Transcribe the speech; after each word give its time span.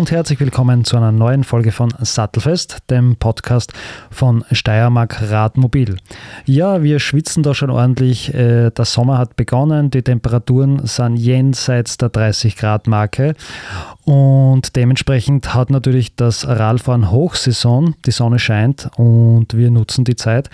Und 0.00 0.10
herzlich 0.10 0.40
willkommen 0.40 0.86
zu 0.86 0.96
einer 0.96 1.12
neuen 1.12 1.44
Folge 1.44 1.72
von 1.72 1.92
Sattelfest, 2.00 2.78
dem 2.88 3.16
Podcast 3.16 3.74
von 4.10 4.46
Steiermark 4.50 5.30
Radmobil. 5.30 5.98
Ja, 6.46 6.82
wir 6.82 7.00
schwitzen 7.00 7.42
da 7.42 7.52
schon 7.52 7.68
ordentlich. 7.68 8.32
Äh, 8.32 8.70
der 8.70 8.86
Sommer 8.86 9.18
hat 9.18 9.36
begonnen, 9.36 9.90
die 9.90 10.00
Temperaturen 10.00 10.86
sind 10.86 11.16
jenseits 11.16 11.98
der 11.98 12.08
30 12.08 12.56
Grad 12.56 12.86
Marke 12.86 13.34
und 14.06 14.74
dementsprechend 14.74 15.52
hat 15.52 15.68
natürlich 15.68 16.16
das 16.16 16.48
Radfahren 16.48 17.10
Hochsaison, 17.10 17.94
die 18.06 18.10
Sonne 18.10 18.38
scheint 18.38 18.88
und 18.96 19.54
wir 19.54 19.70
nutzen 19.70 20.06
die 20.06 20.16
Zeit. 20.16 20.48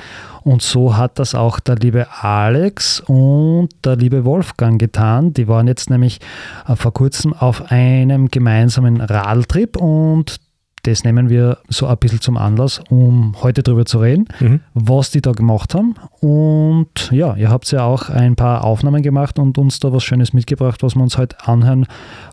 Und 0.46 0.62
so 0.62 0.96
hat 0.96 1.18
das 1.18 1.34
auch 1.34 1.59
der 1.59 1.74
liebe 1.74 2.06
Alex 2.20 3.00
und 3.00 3.68
der 3.84 3.96
liebe 3.96 4.24
Wolfgang 4.24 4.78
getan. 4.78 5.34
Die 5.34 5.48
waren 5.48 5.66
jetzt 5.66 5.91
nämlich 5.91 6.20
äh, 6.68 6.77
vor 6.77 6.95
kurzem 6.95 7.32
auf 7.32 7.73
einem 7.73 8.28
gemeinsamen 8.28 9.01
Radtrip 9.01 9.77
und 9.77 10.37
das 10.84 11.02
nehmen 11.02 11.30
wir 11.30 11.59
so 11.68 11.88
ein 11.88 11.96
bisschen 11.96 12.20
zum 12.20 12.37
Anlass, 12.37 12.80
um 12.90 13.34
heute 13.42 13.64
darüber 13.64 13.87
zu 13.87 13.98
reden, 13.98 14.28
mhm. 14.38 14.60
was 14.73 15.10
die 15.10 15.20
da 15.20 15.32
gemacht 15.32 15.74
haben. 15.74 15.96
Und 16.20 17.10
ja, 17.10 17.34
ihr 17.34 17.51
habt 17.51 17.68
ja 17.73 17.82
auch 17.82 18.09
ein 18.09 18.37
paar 18.37 18.62
Aufnahmen 18.62 19.02
gemacht 19.02 19.40
und 19.40 19.59
uns 19.59 19.80
da 19.80 19.93
was 19.93 20.04
Schönes 20.04 20.32
mitgebracht, 20.32 20.84
was 20.84 20.95
wir 20.95 21.02
uns 21.02 21.18
heute 21.18 21.37
anhören 21.45 21.87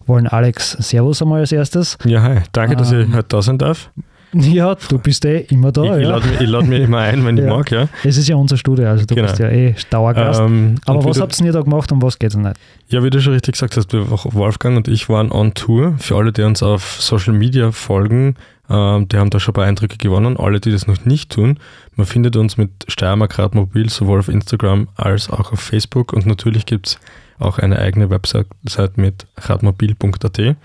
wollen. 0.05 0.27
Alex, 0.27 0.73
Servus 0.73 1.19
einmal 1.23 1.39
als 1.39 1.51
erstes. 1.51 1.97
Ja, 2.05 2.21
hi. 2.21 2.41
Danke, 2.51 2.75
dass 2.75 2.91
ähm, 2.91 3.07
ich 3.09 3.16
heute 3.16 3.29
da 3.29 3.41
sein 3.41 3.57
darf. 3.57 3.89
Ja, 4.53 4.75
du 4.75 4.97
bist 4.97 5.25
eh 5.25 5.45
immer 5.49 5.71
da. 5.71 5.83
Ich, 5.83 5.89
ja. 5.89 5.97
ich 5.99 6.07
lade 6.07 6.27
mich, 6.27 6.49
lad 6.49 6.65
mich, 6.67 6.81
immer 6.81 6.99
ein, 6.99 7.25
wenn 7.25 7.37
ich 7.37 7.45
mag, 7.49 7.71
ja. 7.71 7.87
Es 8.03 8.17
ist 8.17 8.27
ja 8.27 8.35
unser 8.35 8.57
Studio, 8.57 8.87
also 8.87 9.05
du 9.05 9.15
genau. 9.15 9.27
bist 9.27 9.39
ja 9.39 9.49
eh 9.49 9.75
Dauergast. 9.89 10.41
Ähm, 10.41 10.75
Aber 10.85 11.03
was 11.05 11.19
habt 11.19 11.39
ihr 11.39 11.51
da 11.51 11.61
gemacht 11.61 11.91
und 11.91 12.01
was 12.01 12.17
geht 12.17 12.31
es 12.31 12.37
nicht? 12.37 12.57
Ja, 12.89 13.03
wie 13.03 13.09
du 13.09 13.21
schon 13.21 13.33
richtig 13.33 13.53
gesagt 13.53 13.77
hast, 13.77 13.93
Wolfgang 13.93 14.77
und 14.77 14.87
ich 14.87 15.09
waren 15.09 15.31
on 15.31 15.53
Tour. 15.53 15.95
Für 15.99 16.17
alle, 16.17 16.31
die 16.31 16.43
uns 16.43 16.63
auf 16.63 17.01
Social 17.01 17.33
Media 17.33 17.71
folgen, 17.71 18.35
ähm, 18.69 19.07
die 19.07 19.17
haben 19.17 19.29
da 19.29 19.39
schon 19.39 19.53
ein 19.53 19.55
paar 19.55 19.65
Eindrücke 19.65 19.97
gewonnen. 19.97 20.37
Alle, 20.37 20.59
die 20.59 20.71
das 20.71 20.87
noch 20.87 21.05
nicht 21.05 21.31
tun, 21.31 21.59
man 21.95 22.05
findet 22.05 22.35
uns 22.35 22.57
mit 22.57 22.71
Steiermark 22.87 23.37
Radmobil 23.37 23.89
sowohl 23.89 24.19
auf 24.19 24.29
Instagram 24.29 24.87
als 24.95 25.29
auch 25.29 25.51
auf 25.51 25.59
Facebook 25.59 26.13
und 26.13 26.25
natürlich 26.25 26.65
gibt 26.65 26.87
es 26.87 26.99
auch 27.39 27.59
eine 27.59 27.79
eigene 27.79 28.09
Website 28.09 28.47
mit 28.95 29.27
radmobil.at. 29.37 30.55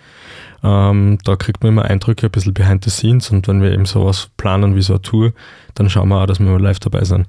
Ähm, 0.62 1.18
da 1.24 1.36
kriegt 1.36 1.62
man 1.62 1.72
immer 1.72 1.84
Eindrücke, 1.84 2.26
ein 2.26 2.32
bisschen 2.32 2.54
behind 2.54 2.84
the 2.84 2.90
scenes 2.90 3.30
und 3.30 3.46
wenn 3.48 3.62
wir 3.62 3.72
eben 3.72 3.86
sowas 3.86 4.30
planen 4.36 4.74
wie 4.74 4.82
so 4.82 4.94
eine 4.94 5.02
Tour, 5.02 5.32
dann 5.74 5.88
schauen 5.88 6.08
wir 6.08 6.20
auch, 6.20 6.26
dass 6.26 6.40
wir 6.40 6.46
mal 6.46 6.60
live 6.60 6.80
dabei 6.80 7.04
sind. 7.04 7.26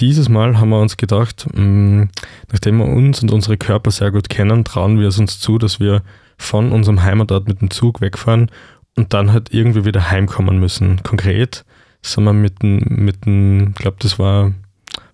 Dieses 0.00 0.28
Mal 0.28 0.60
haben 0.60 0.68
wir 0.68 0.80
uns 0.80 0.96
gedacht, 0.96 1.46
mh, 1.54 1.62
mm, 1.62 2.08
nachdem 2.52 2.78
wir 2.78 2.86
uns 2.86 3.22
und 3.22 3.32
unsere 3.32 3.56
Körper 3.56 3.90
sehr 3.90 4.10
gut 4.10 4.28
kennen, 4.28 4.64
trauen 4.64 5.00
wir 5.00 5.08
es 5.08 5.18
uns 5.18 5.40
zu, 5.40 5.58
dass 5.58 5.80
wir 5.80 6.02
von 6.36 6.70
unserem 6.70 7.02
Heimatort 7.02 7.48
mit 7.48 7.60
dem 7.60 7.70
Zug 7.70 8.00
wegfahren 8.00 8.50
und 8.96 9.12
dann 9.12 9.32
halt 9.32 9.52
irgendwie 9.52 9.84
wieder 9.84 10.10
heimkommen 10.10 10.58
müssen. 10.60 11.02
Konkret 11.02 11.64
sind 12.02 12.24
wir 12.24 12.32
mit 12.32 12.62
dem, 12.62 12.78
mit 12.88 13.26
dem, 13.26 13.70
ich 13.70 13.74
glaube, 13.74 13.96
das 14.00 14.18
war 14.18 14.52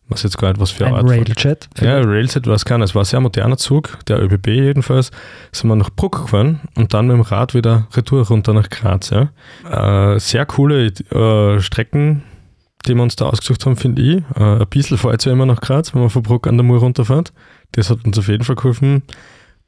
was 0.09 0.23
jetzt 0.23 0.39
gar 0.39 0.49
nicht 0.49 0.61
was 0.61 0.71
für 0.71 0.87
ein 0.87 0.95
Art. 0.95 1.09
Railjet? 1.09 1.69
Ja, 1.81 1.99
Railjet 2.01 2.47
war 2.47 2.55
es 2.55 2.65
keiner. 2.65 2.85
Es 2.85 2.95
war 2.95 3.03
ein 3.03 3.07
sehr 3.07 3.21
moderner 3.21 3.57
Zug, 3.57 3.99
der 4.07 4.23
ÖBB 4.23 4.49
jedenfalls. 4.49 5.11
Sind 5.53 5.69
wir 5.69 5.77
nach 5.77 5.91
Bruck 5.91 6.23
gefahren 6.23 6.61
und 6.75 6.93
dann 6.93 7.07
mit 7.07 7.17
dem 7.17 7.23
Rad 7.23 7.55
wieder 7.55 7.89
retour 7.95 8.27
runter 8.27 8.53
nach 8.53 8.69
Graz. 8.69 9.11
Ja. 9.11 10.15
Äh, 10.15 10.21
sehr 10.21 10.45
coole 10.47 10.87
äh, 10.87 11.61
Strecken, 11.61 12.23
die 12.87 12.95
wir 12.95 13.03
uns 13.03 13.17
da 13.17 13.27
ausgesucht 13.27 13.65
haben, 13.65 13.77
finde 13.77 14.03
ich. 14.03 14.23
Äh, 14.37 14.63
ein 14.63 14.67
bisschen 14.69 14.99
fährt 14.99 15.21
es 15.21 15.25
ja 15.25 15.33
immer 15.33 15.47
nach 15.47 15.61
Graz, 15.61 15.95
wenn 15.95 16.03
man 16.03 16.11
von 16.11 16.23
Bruck 16.23 16.47
an 16.47 16.59
der 16.59 16.65
Mur 16.65 16.81
runterfährt. 16.81 17.33
Das 17.73 17.89
hat 17.89 18.05
uns 18.05 18.19
auf 18.19 18.29
jeden 18.29 18.45
Fall 18.45 18.57
geholfen. 18.57 19.03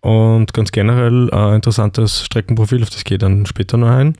Und 0.00 0.52
ganz 0.52 0.70
generell 0.70 1.30
ein 1.32 1.54
interessantes 1.54 2.24
Streckenprofil, 2.24 2.82
auf 2.82 2.90
das 2.90 3.04
geht 3.04 3.22
dann 3.22 3.46
später 3.46 3.78
noch 3.78 3.88
ein. 3.88 4.16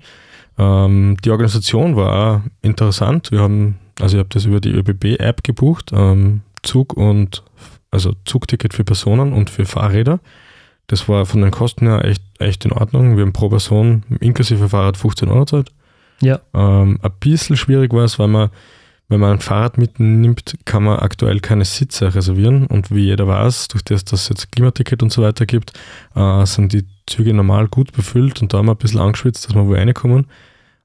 Ähm, 0.59 1.16
die 1.25 1.31
Organisation 1.31 1.94
war 1.97 2.12
auch 2.12 2.41
interessant. 2.62 3.31
Wir 3.31 3.41
haben 3.41 3.78
also 4.01 4.17
ich 4.17 4.21
habe 4.21 4.29
das 4.29 4.45
über 4.45 4.61
die 4.61 4.73
ÖBB-App 4.73 5.43
gebucht, 5.43 5.91
ähm, 5.93 6.43
Zug 6.62 6.95
und 6.95 7.43
also 7.91 8.15
Zugticket 8.25 8.75
für 8.75 8.84
Personen 8.84 9.33
und 9.33 9.51
für 9.51 9.65
Fahrräder. 9.65 10.21
Das 10.87 11.09
war 11.09 11.27
von 11.27 11.43
den 11.43 11.51
Kosten 11.51 11.87
her 11.87 12.05
echt, 12.05 12.23
echt 12.39 12.65
in 12.65 12.73
Ordnung. 12.73 13.17
Wir 13.17 13.25
haben 13.25 13.33
pro 13.33 13.49
Person 13.49 14.05
inklusive 14.21 14.69
Fahrrad 14.69 14.97
15 14.97 15.29
Euro 15.29 15.45
Zeit. 15.47 15.71
Ja. 16.21 16.41
Ähm, 16.55 16.99
ein 17.03 17.12
bisschen 17.21 17.57
schwierig 17.57 17.93
war 17.93 18.05
es, 18.05 18.19
weil 18.19 18.29
man, 18.29 18.51
wenn 19.09 19.21
man 19.21 19.33
ein 19.33 19.41
Fahrrad 19.41 19.79
mitnimmt, 19.79 20.57
kann 20.65 20.84
man 20.84 20.99
aktuell 20.99 21.41
keine 21.41 21.65
Sitze 21.65 22.15
reservieren. 22.15 22.67
Und 22.67 22.95
wie 22.95 23.07
jeder 23.07 23.27
weiß, 23.27 23.69
durch 23.69 23.83
das, 23.84 24.05
dass 24.05 24.23
es 24.23 24.28
jetzt 24.28 24.53
Klimaticket 24.53 25.03
und 25.03 25.13
so 25.13 25.23
weiter 25.23 25.47
gibt, 25.47 25.73
äh, 26.15 26.47
sind 26.47 26.73
die 26.73 26.87
Züge 27.07 27.34
normal 27.34 27.69
gut 27.69 27.93
befüllt 27.93 28.43
und 28.43 28.53
da 28.53 28.59
haben 28.59 28.67
wir 28.67 28.73
ein 28.73 28.78
bisschen 28.78 29.01
angeschwitzt, 29.01 29.47
dass 29.47 29.55
wir 29.55 29.67
wo 29.67 29.75
reinkommen 29.75 30.27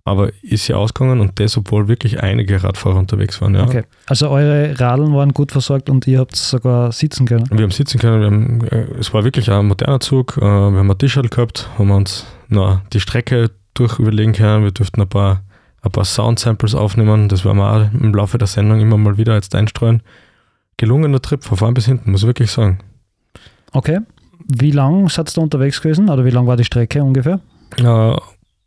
aber 0.03 0.31
ist 0.41 0.67
ja 0.67 0.77
ausgegangen 0.77 1.19
und 1.19 1.39
das, 1.39 1.57
obwohl 1.57 1.87
wirklich 1.87 2.21
einige 2.21 2.63
Radfahrer 2.63 2.97
unterwegs 2.97 3.39
waren. 3.41 3.55
Ja. 3.55 3.63
Okay, 3.63 3.83
also 4.07 4.29
eure 4.29 4.79
Radeln 4.79 5.13
waren 5.13 5.33
gut 5.33 5.51
versorgt 5.51 5.89
und 5.89 6.07
ihr 6.07 6.19
habt 6.19 6.35
sogar 6.35 6.91
sitzen 6.91 7.25
können? 7.27 7.45
Wir 7.51 7.63
haben 7.63 7.71
sitzen 7.71 7.99
können, 7.99 8.23
haben, 8.23 8.67
äh, 8.67 8.87
es 8.99 9.13
war 9.13 9.23
wirklich 9.23 9.51
ein 9.51 9.67
moderner 9.67 9.99
Zug, 9.99 10.37
äh, 10.37 10.41
wir 10.41 10.47
haben 10.47 10.89
ein 10.89 10.97
T-Shirt 10.97 11.29
gehabt, 11.29 11.69
haben 11.77 11.89
wir 11.89 11.95
uns 11.95 12.25
na, 12.49 12.81
die 12.93 12.99
Strecke 12.99 13.51
durch 13.73 13.99
überlegen 13.99 14.33
können, 14.33 14.63
wir 14.63 14.71
durften 14.71 15.01
ein 15.01 15.09
paar, 15.09 15.43
ein 15.81 15.91
paar 15.91 16.05
Sound-Samples 16.05 16.73
aufnehmen, 16.73 17.29
das 17.29 17.45
werden 17.45 17.57
wir 17.57 17.71
auch 17.71 17.93
im 17.93 18.13
Laufe 18.13 18.37
der 18.37 18.47
Sendung 18.47 18.81
immer 18.81 18.97
mal 18.97 19.17
wieder 19.17 19.35
jetzt 19.35 19.53
einstreuen. 19.55 20.01
Gelungener 20.77 21.21
Trip 21.21 21.43
von 21.43 21.57
vorn 21.57 21.73
bis 21.75 21.85
hinten, 21.85 22.11
muss 22.11 22.21
ich 22.21 22.27
wirklich 22.27 22.49
sagen. 22.49 22.79
Okay, 23.71 23.99
wie 24.47 24.71
lang 24.71 25.09
seid 25.09 25.29
ihr 25.29 25.33
da 25.35 25.41
unterwegs 25.41 25.79
gewesen 25.81 26.09
oder 26.09 26.25
wie 26.25 26.31
lang 26.31 26.47
war 26.47 26.57
die 26.57 26.65
Strecke 26.65 27.03
ungefähr? 27.03 27.39
Ja, 27.77 28.17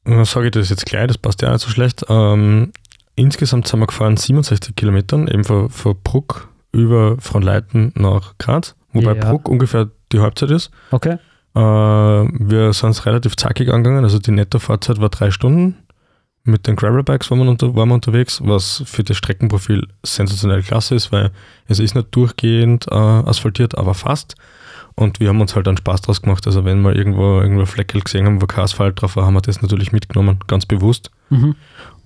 sage 0.05 0.47
ich 0.47 0.53
das 0.53 0.71
jetzt 0.71 0.87
gleich, 0.87 1.07
das 1.07 1.19
passt 1.19 1.43
ja 1.43 1.53
nicht 1.53 1.63
so 1.63 1.71
schlecht. 1.71 2.05
Ähm, 2.09 2.73
insgesamt 3.17 3.69
sind 3.69 3.81
wir 3.81 3.87
gefahren 3.87 4.17
67 4.17 4.77
Kilometern, 4.77 5.29
eben 5.29 5.45
von, 5.45 5.71
von 5.71 5.97
Bruck 6.03 6.49
über 6.73 7.17
Fronleiten 7.21 7.93
nach 7.95 8.35
Graz, 8.39 8.75
wobei 8.93 9.15
ja. 9.15 9.31
Bruck 9.31 9.49
ungefähr 9.49 9.91
die 10.13 10.21
Halbzeit 10.21 10.51
ist. 10.51 10.71
Okay. 10.91 11.19
Äh, 11.55 11.61
wir 11.61 12.73
sind 12.73 12.91
es 12.91 13.07
relativ 13.07 13.37
zackig 13.37 13.73
angegangen, 13.73 14.05
also 14.05 14.19
die 14.19 14.33
Nettofahrzeit 14.33 15.01
war 15.01 15.09
drei 15.09 15.31
Stunden. 15.31 15.77
Mit 16.47 16.67
den 16.67 16.77
Gravelbikes 16.77 17.31
waren 17.31 17.39
wir, 17.39 17.49
unter, 17.49 17.75
waren 17.75 17.89
wir 17.89 17.95
unterwegs, 17.95 18.41
was 18.45 18.83
für 18.85 19.03
das 19.03 19.17
Streckenprofil 19.17 19.89
sensationell 20.03 20.63
klasse 20.63 20.95
ist, 20.95 21.11
weil 21.11 21.31
es 21.69 21.79
ist 21.79 21.95
nicht 21.95 22.09
durchgehend 22.11 22.87
äh, 22.91 22.95
asphaltiert, 22.95 23.79
aber 23.79 23.95
fast. 23.95 24.35
Und 24.97 25.19
wir 25.19 25.29
haben 25.29 25.41
uns 25.41 25.57
halt 25.57 25.67
einen 25.67 25.77
Spaß 25.77 26.03
draus 26.03 26.23
gemacht. 26.23 26.47
Also 26.47 26.65
wenn 26.65 26.83
wir 26.83 26.95
irgendwo 26.95 27.41
irgendwo 27.41 27.67
Fleckel 27.67 28.01
gesehen 28.01 28.27
haben, 28.27 28.41
wo 28.41 28.47
kein 28.47 28.65
Asphalt 28.65 29.01
drauf 29.01 29.17
war, 29.17 29.27
haben 29.27 29.35
wir 29.35 29.41
das 29.41 29.61
natürlich 29.61 29.93
mitgenommen, 29.93 30.39
ganz 30.47 30.67
bewusst. 30.67 31.11
Mhm. 31.31 31.57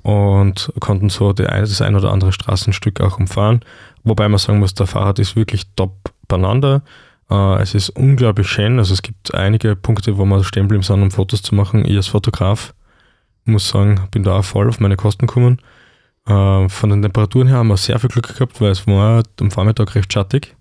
Und 0.03 0.73
konnten 0.81 1.11
so 1.11 1.33
die, 1.33 1.43
das 1.43 1.83
ein 1.83 1.97
oder 1.97 2.13
andere 2.13 2.33
Straßenstück 2.33 3.01
auch 3.01 3.19
umfahren. 3.19 3.61
Wobei 4.05 4.29
man 4.29 4.39
sagen 4.39 4.59
muss, 4.59 4.73
der 4.75 4.87
Fahrrad 4.87 5.19
ist 5.19 5.37
wirklich 5.37 5.67
top 5.77 6.13
beieinander. 6.29 6.83
Äh, 7.31 7.61
es 7.61 7.75
ist 7.75 7.91
unglaublich 7.91 8.49
schön. 8.49 8.79
Also 8.79 8.95
es 8.95 9.03
gibt 9.03 9.35
einige 9.35 9.77
Punkte, 9.77 10.17
wo 10.17 10.25
wir 10.25 10.43
stehen 10.45 10.69
bleiben 10.69 10.83
sind, 10.83 11.03
um 11.03 11.11
Fotos 11.11 11.43
zu 11.43 11.55
machen. 11.55 11.85
Ich 11.85 11.97
als 11.97 12.07
Fotograf 12.07 12.73
muss 13.45 13.69
sagen, 13.69 14.01
bin 14.11 14.23
da 14.23 14.39
auch 14.39 14.45
voll 14.45 14.69
auf 14.69 14.81
meine 14.81 14.97
Kosten 14.97 15.27
gekommen. 15.27 15.59
Äh, 16.27 16.69
von 16.69 16.91
den 16.91 17.03
Temperaturen 17.03 17.49
her 17.49 17.59
haben 17.59 17.69
wir 17.69 17.77
sehr 17.77 17.99
viel 17.99 18.11
Glück 18.11 18.35
gehabt, 18.35 18.61
weil 18.61 18.71
es 18.71 18.87
war 18.87 19.23
am 19.41 19.51
Vormittag 19.51 19.95
recht 19.95 20.13
schattig. 20.13 20.55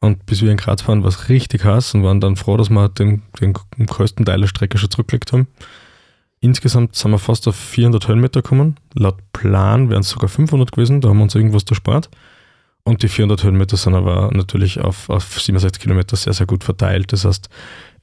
Und 0.00 0.26
bis 0.26 0.42
wir 0.42 0.50
in 0.50 0.56
Graz 0.56 0.82
fahren, 0.82 1.02
war 1.02 1.08
es 1.08 1.28
richtig 1.28 1.64
heiß 1.64 1.94
und 1.94 2.04
waren 2.04 2.20
dann 2.20 2.36
froh, 2.36 2.56
dass 2.56 2.70
wir 2.70 2.88
den, 2.88 3.22
den 3.40 3.54
größten 3.54 4.26
Teil 4.26 4.40
der 4.40 4.48
Strecke 4.48 4.78
schon 4.78 4.90
zurückgelegt 4.90 5.32
haben. 5.32 5.46
Insgesamt 6.40 6.94
sind 6.94 7.10
wir 7.10 7.18
fast 7.18 7.48
auf 7.48 7.56
400 7.56 8.08
Höhenmeter 8.08 8.42
gekommen. 8.42 8.76
Laut 8.94 9.16
Plan 9.32 9.88
wären 9.88 10.02
es 10.02 10.10
sogar 10.10 10.28
500 10.28 10.70
gewesen, 10.70 11.00
da 11.00 11.08
haben 11.08 11.16
wir 11.16 11.24
uns 11.24 11.34
irgendwas 11.34 11.64
erspart. 11.68 12.10
Und 12.84 13.02
die 13.02 13.08
400 13.08 13.42
Höhenmeter 13.42 13.76
sind 13.76 13.94
aber 13.94 14.30
natürlich 14.32 14.80
auf, 14.80 15.10
auf 15.10 15.40
67 15.40 15.82
Kilometer 15.82 16.14
sehr, 16.14 16.34
sehr 16.34 16.46
gut 16.46 16.62
verteilt. 16.62 17.12
Das 17.12 17.24
heißt, 17.24 17.48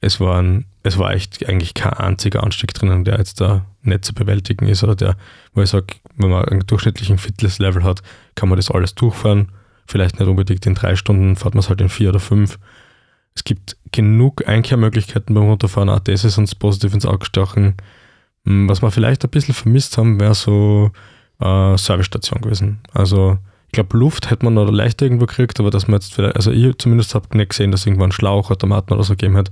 es, 0.02 0.20
waren, 0.20 0.66
es 0.82 0.98
war 0.98 1.14
echt 1.14 1.48
eigentlich 1.48 1.72
kein 1.72 1.94
einziger 1.94 2.42
Anstieg 2.42 2.74
drinnen, 2.74 3.04
der 3.04 3.16
jetzt 3.16 3.40
da 3.40 3.64
nicht 3.82 4.04
zu 4.04 4.12
bewältigen 4.12 4.66
ist 4.66 4.84
oder 4.84 4.94
der, 4.94 5.16
wo 5.54 5.62
ich 5.62 5.70
sage, 5.70 5.86
wenn 6.16 6.28
man 6.28 6.44
einen 6.44 6.66
durchschnittlichen 6.66 7.16
Fitness-Level 7.16 7.82
hat, 7.82 8.02
kann 8.34 8.50
man 8.50 8.56
das 8.56 8.70
alles 8.70 8.94
durchfahren 8.94 9.48
Vielleicht 9.86 10.18
nicht 10.18 10.28
unbedingt 10.28 10.66
in 10.66 10.74
drei 10.74 10.96
Stunden, 10.96 11.36
fährt 11.36 11.54
man 11.54 11.60
es 11.60 11.68
halt 11.68 11.80
in 11.80 11.88
vier 11.88 12.10
oder 12.10 12.20
fünf. 12.20 12.58
Es 13.34 13.44
gibt 13.44 13.76
genug 13.92 14.46
Einkehrmöglichkeiten 14.46 15.34
beim 15.34 15.44
Runterfahren, 15.44 15.88
auch 15.88 16.00
das 16.00 16.24
ist 16.24 16.38
uns 16.38 16.54
positiv 16.54 16.94
ins 16.94 17.06
Auge 17.06 17.18
gestochen. 17.20 17.74
Hm, 18.44 18.68
was 18.68 18.82
wir 18.82 18.90
vielleicht 18.90 19.24
ein 19.24 19.30
bisschen 19.30 19.54
vermisst 19.54 19.98
haben, 19.98 20.20
wäre 20.20 20.34
so 20.34 20.90
äh, 21.40 21.76
Servicestation 21.76 22.40
gewesen. 22.40 22.80
Also 22.92 23.38
ich 23.66 23.72
glaube, 23.72 23.98
Luft 23.98 24.30
hätte 24.30 24.44
man 24.44 24.54
noch 24.54 24.70
leichter 24.70 25.04
irgendwo 25.04 25.26
gekriegt, 25.26 25.58
aber 25.58 25.70
dass 25.70 25.88
man 25.88 25.94
jetzt 26.00 26.14
vielleicht, 26.14 26.36
also 26.36 26.52
ich 26.52 26.78
zumindest 26.78 27.14
habe 27.14 27.36
nicht 27.36 27.50
gesehen, 27.50 27.72
dass 27.72 27.86
irgendwo 27.86 28.04
ein 28.04 28.12
Schlauch, 28.12 28.50
Automaten 28.50 28.92
oder 28.92 29.02
so 29.02 29.14
gegeben 29.14 29.36
hat, 29.36 29.50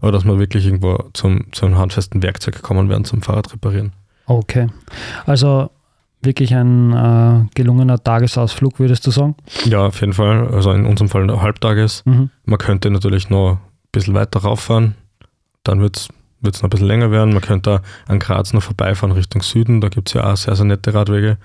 aber 0.00 0.12
dass 0.12 0.24
man 0.24 0.38
wirklich 0.38 0.64
irgendwo 0.64 1.10
zum, 1.12 1.52
zum 1.52 1.76
handfesten 1.76 2.22
Werkzeug 2.22 2.54
gekommen 2.54 2.88
wären 2.88 3.04
zum 3.04 3.22
Fahrrad 3.22 3.52
reparieren. 3.52 3.92
Okay. 4.26 4.68
Also 5.26 5.70
wirklich 6.24 6.54
ein 6.54 6.92
äh, 6.92 7.46
gelungener 7.54 8.02
Tagesausflug, 8.02 8.78
würdest 8.78 9.06
du 9.06 9.10
sagen? 9.10 9.34
Ja, 9.64 9.86
auf 9.86 10.00
jeden 10.00 10.12
Fall. 10.12 10.48
Also 10.48 10.72
in 10.72 10.86
unserem 10.86 11.08
Fall 11.08 11.40
Halbtages. 11.40 12.02
Mhm. 12.04 12.30
Man 12.44 12.58
könnte 12.58 12.90
natürlich 12.90 13.30
noch 13.30 13.52
ein 13.52 13.58
bisschen 13.92 14.14
weiter 14.14 14.40
rauffahren. 14.40 14.94
Dann 15.62 15.80
wird 15.80 15.96
es 15.96 16.08
wird 16.44 16.56
es 16.56 16.62
noch 16.62 16.68
ein 16.68 16.70
bisschen 16.70 16.86
länger 16.86 17.10
werden. 17.10 17.32
Man 17.32 17.42
könnte 17.42 17.80
an 18.06 18.18
Graz 18.18 18.52
noch 18.52 18.62
vorbeifahren 18.62 19.16
Richtung 19.16 19.42
Süden. 19.42 19.80
Da 19.80 19.88
gibt 19.88 20.08
es 20.08 20.14
ja 20.14 20.30
auch 20.30 20.36
sehr, 20.36 20.54
sehr 20.54 20.66
nette 20.66 20.94
Radwege. 20.94 21.38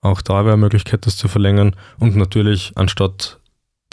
Auch 0.00 0.20
da 0.20 0.44
wäre 0.44 0.54
eine 0.54 0.60
Möglichkeit, 0.60 1.06
das 1.06 1.16
zu 1.16 1.28
verlängern. 1.28 1.74
Und 1.98 2.16
natürlich, 2.16 2.72
anstatt 2.74 3.38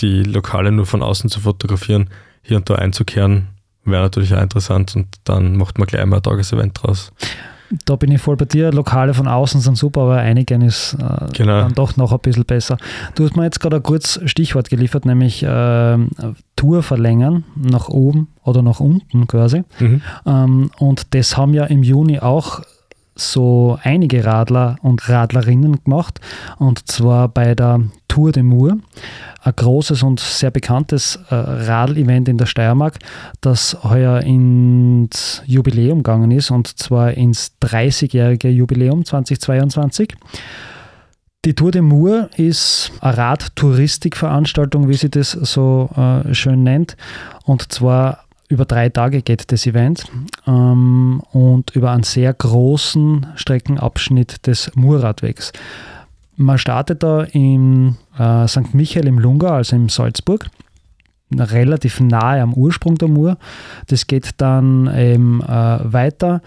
die 0.01 0.23
Lokale 0.23 0.71
nur 0.71 0.85
von 0.85 1.03
außen 1.03 1.29
zu 1.29 1.41
fotografieren, 1.41 2.09
hier 2.41 2.57
und 2.57 2.69
da 2.69 2.75
einzukehren, 2.75 3.49
wäre 3.85 4.01
natürlich 4.01 4.33
auch 4.33 4.41
interessant. 4.41 4.95
Und 4.95 5.07
dann 5.23 5.55
macht 5.55 5.77
man 5.77 5.87
gleich 5.87 6.05
mal 6.05 6.17
ein 6.17 6.23
Tagesevent 6.23 6.81
draus. 6.81 7.13
Da 7.85 7.95
bin 7.95 8.11
ich 8.11 8.21
voll 8.21 8.35
bei 8.35 8.45
dir. 8.45 8.71
Lokale 8.71 9.13
von 9.13 9.27
außen 9.27 9.61
sind 9.61 9.77
super, 9.77 10.01
aber 10.01 10.17
einigen 10.17 10.61
ist 10.61 10.93
äh, 10.95 11.27
genau. 11.33 11.61
dann 11.61 11.73
doch 11.73 11.97
noch 11.97 12.11
ein 12.11 12.19
bisschen 12.19 12.45
besser. 12.45 12.77
Du 13.15 13.23
hast 13.23 13.35
mir 13.35 13.43
jetzt 13.43 13.59
gerade 13.59 13.77
ein 13.77 13.83
kurzes 13.83 14.29
Stichwort 14.29 14.69
geliefert, 14.69 15.05
nämlich 15.05 15.43
äh, 15.43 15.97
Tour 16.55 16.83
verlängern, 16.83 17.43
nach 17.55 17.89
oben 17.89 18.29
oder 18.43 18.61
nach 18.61 18.79
unten 18.79 19.27
quasi. 19.27 19.63
Mhm. 19.79 20.01
Ähm, 20.25 20.71
und 20.79 21.13
das 21.15 21.37
haben 21.37 21.53
ja 21.53 21.65
im 21.65 21.83
Juni 21.83 22.19
auch 22.19 22.61
so 23.21 23.77
einige 23.83 24.25
Radler 24.25 24.77
und 24.81 25.07
Radlerinnen 25.07 25.83
gemacht, 25.83 26.19
und 26.57 26.89
zwar 26.89 27.27
bei 27.27 27.55
der 27.55 27.81
Tour 28.07 28.31
de 28.31 28.43
Mur, 28.43 28.77
ein 29.43 29.53
großes 29.55 30.03
und 30.03 30.19
sehr 30.19 30.51
bekanntes 30.51 31.17
äh, 31.29 31.35
Radl-Event 31.35 32.27
in 32.27 32.37
der 32.37 32.45
Steiermark, 32.45 32.99
das 33.39 33.77
heuer 33.83 34.21
ins 34.21 35.41
Jubiläum 35.45 35.99
gegangen 35.99 36.31
ist, 36.31 36.51
und 36.51 36.67
zwar 36.67 37.11
ins 37.13 37.53
30-jährige 37.61 38.49
Jubiläum 38.49 39.05
2022. 39.05 40.15
Die 41.43 41.55
Tour 41.55 41.71
de 41.71 41.81
Mur 41.81 42.29
ist 42.37 42.91
eine 42.99 43.17
Radtouristikveranstaltung, 43.17 44.89
wie 44.89 44.93
sie 44.93 45.09
das 45.09 45.31
so 45.31 45.89
äh, 45.95 46.33
schön 46.33 46.63
nennt, 46.63 46.97
und 47.45 47.71
zwar 47.71 48.25
über 48.51 48.65
drei 48.65 48.89
Tage 48.89 49.21
geht 49.21 49.51
das 49.51 49.65
Event 49.65 50.03
ähm, 50.45 51.21
und 51.31 51.73
über 51.75 51.91
einen 51.91 52.03
sehr 52.03 52.33
großen 52.33 53.27
Streckenabschnitt 53.35 54.45
des 54.45 54.71
Murradwegs. 54.75 55.53
Man 56.35 56.57
startet 56.57 57.01
da 57.01 57.23
in 57.23 57.95
äh, 58.17 58.47
St. 58.47 58.73
Michael 58.73 59.07
im 59.07 59.19
Lunga, 59.19 59.55
also 59.55 59.75
in 59.75 59.89
Salzburg, 59.89 60.47
relativ 61.33 62.01
nahe 62.01 62.41
am 62.41 62.53
Ursprung 62.53 62.97
der 62.97 63.07
Mur. 63.07 63.37
Das 63.87 64.05
geht 64.07 64.31
dann 64.37 64.93
eben 64.93 65.41
äh, 65.41 65.79
weiter 65.83 66.41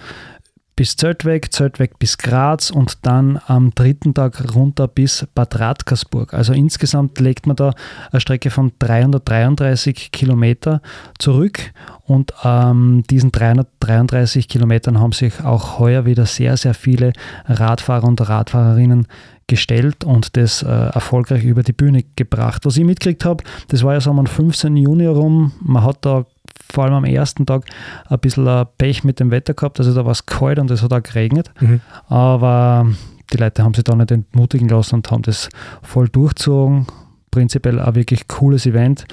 bis 0.77 0.97
Zeltweg, 0.97 1.53
Zeltweg 1.53 1.99
bis 1.99 2.19
Graz 2.19 2.71
und 2.71 3.07
dann 3.07 3.41
am 3.47 3.75
dritten 3.75 4.15
Tag 4.15 4.55
runter 4.55 4.89
bis 4.89 5.27
Bad 5.35 5.59
Radkersburg. 5.59 6.35
Also 6.35 6.53
insgesamt 6.53 7.21
legt 7.21 7.47
man 7.47 7.57
da 7.57 7.75
eine 8.11 8.21
Strecke 8.21 8.51
von 8.51 8.73
333 8.79 10.11
Kilometer 10.11 10.83
zurück 11.19 11.73
und 12.07 12.33
ähm, 12.43 13.05
diesen 13.09 13.31
333 13.31 14.49
Kilometern 14.49 15.01
haben 15.01 15.13
sich 15.13 15.43
auch 15.43 15.79
heuer 15.79 16.07
wieder 16.07 16.27
sehr, 16.27 16.57
sehr 16.57 16.75
viele 16.75 17.13
Radfahrer 17.47 18.05
und 18.05 18.21
Radfahrerinnen 18.29 19.07
gestellt 19.47 20.05
und 20.05 20.37
das 20.37 20.63
äh, 20.63 20.67
erfolgreich 20.67 21.45
über 21.45 21.63
die 21.63 21.73
Bühne 21.73 22.05
gebracht. 22.17 22.65
Was 22.65 22.77
ich 22.77 22.85
mitgekriegt 22.85 23.25
habe, 23.25 23.45
das 23.69 23.83
war 23.83 23.93
ja 23.93 24.01
so 24.01 24.11
am 24.11 24.27
15. 24.27 24.77
Juni 24.77 25.05
herum, 25.05 25.53
man 25.61 25.85
hat 25.85 25.99
da 26.01 26.25
vor 26.73 26.85
allem 26.85 26.95
am 26.95 27.05
ersten 27.05 27.47
Tag 27.47 27.65
ein 28.09 28.19
bisschen 28.19 28.67
Pech 28.79 29.05
mit 29.05 29.21
dem 29.21 29.31
Wetter 29.31 29.55
gehabt, 29.55 29.79
also 29.79 29.95
da 29.95 30.05
war 30.05 30.13
es 30.13 30.27
kalt 30.27 30.59
und 30.59 30.71
es 30.71 30.83
hat 30.83 30.93
auch 30.93 31.03
geregnet, 31.03 31.51
mhm. 31.61 31.81
aber 32.09 32.87
die 33.33 33.39
Leute 33.39 33.65
haben 33.65 33.75
sich 33.75 33.85
da 33.85 33.95
nicht 33.95 34.11
entmutigen 34.11 34.69
lassen 34.69 34.97
und 34.97 35.11
haben 35.11 35.23
das 35.23 35.49
voll 35.83 36.09
durchzogen. 36.09 36.87
Prinzipiell 37.31 37.81
ein 37.81 37.95
wirklich 37.95 38.29
cooles 38.29 38.67
Event, 38.67 39.07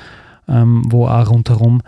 ähm, 0.47 0.83
wo 0.89 1.07
auch 1.07 1.29
rundherum 1.29 1.81